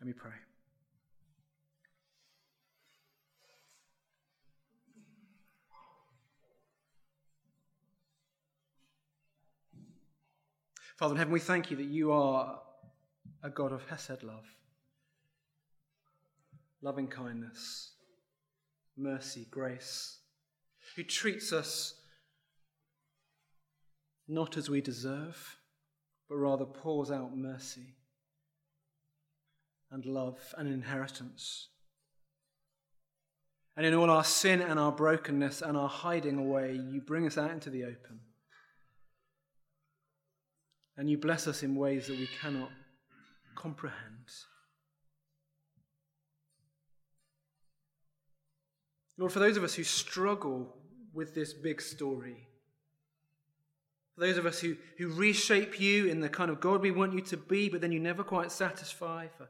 Let 0.00 0.06
me 0.06 0.12
pray. 0.14 0.32
Father 10.96 11.12
in 11.12 11.18
heaven, 11.18 11.32
we 11.34 11.40
thank 11.40 11.70
you 11.70 11.76
that 11.76 11.84
you 11.84 12.10
are 12.10 12.58
a 13.42 13.50
God 13.50 13.72
of 13.72 13.84
Hesed 13.86 14.22
love, 14.22 14.46
loving 16.80 17.06
kindness 17.06 17.95
mercy, 18.96 19.46
grace, 19.50 20.18
who 20.94 21.02
treats 21.02 21.52
us 21.52 21.94
not 24.28 24.56
as 24.56 24.68
we 24.68 24.80
deserve, 24.80 25.58
but 26.28 26.36
rather 26.36 26.64
pours 26.64 27.10
out 27.10 27.36
mercy 27.36 27.94
and 29.90 30.04
love 30.04 30.38
and 30.58 30.68
inheritance. 30.68 31.68
And 33.76 33.84
in 33.84 33.94
all 33.94 34.10
our 34.10 34.24
sin 34.24 34.62
and 34.62 34.80
our 34.80 34.90
brokenness 34.90 35.62
and 35.62 35.76
our 35.76 35.88
hiding 35.88 36.38
away, 36.38 36.72
you 36.72 37.00
bring 37.00 37.26
us 37.26 37.36
out 37.36 37.50
into 37.50 37.70
the 37.70 37.84
open. 37.84 38.20
And 40.96 41.10
you 41.10 41.18
bless 41.18 41.46
us 41.46 41.62
in 41.62 41.76
ways 41.76 42.06
that 42.06 42.18
we 42.18 42.28
cannot 42.40 42.70
comprehend. 43.54 44.30
Lord, 49.18 49.32
for 49.32 49.38
those 49.38 49.56
of 49.56 49.64
us 49.64 49.74
who 49.74 49.84
struggle 49.84 50.76
with 51.14 51.34
this 51.34 51.52
big 51.52 51.80
story, 51.80 52.48
for 54.14 54.20
those 54.20 54.38
of 54.38 54.46
us 54.46 54.60
who, 54.60 54.76
who 54.98 55.08
reshape 55.08 55.80
you 55.80 56.06
in 56.06 56.20
the 56.20 56.28
kind 56.28 56.50
of 56.50 56.60
God 56.60 56.82
we 56.82 56.90
want 56.90 57.14
you 57.14 57.20
to 57.22 57.36
be, 57.36 57.68
but 57.68 57.80
then 57.80 57.92
you 57.92 58.00
never 58.00 58.22
quite 58.22 58.52
satisfy, 58.52 59.26
for 59.28 59.48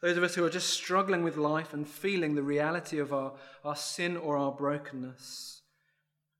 those 0.00 0.16
of 0.16 0.22
us 0.22 0.34
who 0.34 0.44
are 0.44 0.50
just 0.50 0.70
struggling 0.70 1.24
with 1.24 1.36
life 1.36 1.72
and 1.72 1.88
feeling 1.88 2.34
the 2.34 2.42
reality 2.42 2.98
of 2.98 3.12
our, 3.12 3.32
our 3.64 3.76
sin 3.76 4.16
or 4.16 4.36
our 4.36 4.52
brokenness, 4.52 5.62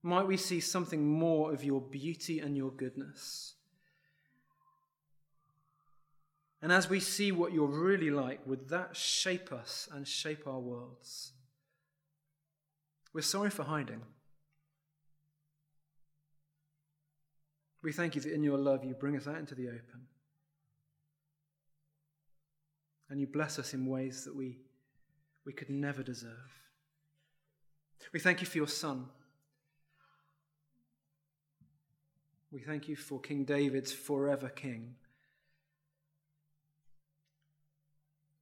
might 0.02 0.26
we 0.26 0.36
see 0.36 0.60
something 0.60 1.06
more 1.06 1.52
of 1.52 1.64
your 1.64 1.80
beauty 1.80 2.38
and 2.38 2.56
your 2.56 2.70
goodness. 2.70 3.54
And 6.62 6.72
as 6.72 6.88
we 6.88 7.00
see 7.00 7.30
what 7.32 7.52
you're 7.52 7.66
really 7.66 8.10
like, 8.10 8.46
would 8.46 8.68
that 8.68 8.96
shape 8.96 9.52
us 9.52 9.88
and 9.92 10.06
shape 10.06 10.46
our 10.46 10.58
worlds? 10.58 11.32
We're 13.12 13.22
sorry 13.22 13.50
for 13.50 13.64
hiding. 13.64 14.02
We 17.82 17.92
thank 17.92 18.14
you 18.14 18.20
that 18.20 18.32
in 18.32 18.42
your 18.42 18.58
love 18.58 18.84
you 18.84 18.94
bring 18.94 19.16
us 19.16 19.26
out 19.26 19.38
into 19.38 19.54
the 19.54 19.68
open. 19.68 20.06
And 23.10 23.20
you 23.20 23.26
bless 23.26 23.58
us 23.58 23.72
in 23.72 23.86
ways 23.86 24.24
that 24.24 24.36
we, 24.36 24.58
we 25.46 25.52
could 25.52 25.70
never 25.70 26.02
deserve. 26.02 26.62
We 28.12 28.20
thank 28.20 28.40
you 28.40 28.46
for 28.46 28.58
your 28.58 28.68
Son. 28.68 29.06
We 32.50 32.60
thank 32.60 32.88
you 32.88 32.96
for 32.96 33.20
King 33.20 33.44
David's 33.44 33.92
forever 33.92 34.48
King. 34.48 34.94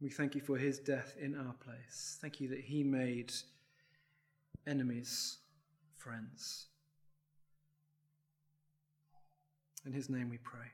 We 0.00 0.10
thank 0.10 0.34
you 0.34 0.40
for 0.40 0.56
his 0.58 0.78
death 0.78 1.14
in 1.20 1.34
our 1.34 1.54
place. 1.54 2.18
Thank 2.20 2.40
you 2.40 2.48
that 2.48 2.60
he 2.60 2.84
made 2.84 3.32
enemies 4.66 5.38
friends. 5.96 6.66
In 9.84 9.92
his 9.92 10.08
name 10.08 10.28
we 10.30 10.38
pray. 10.38 10.66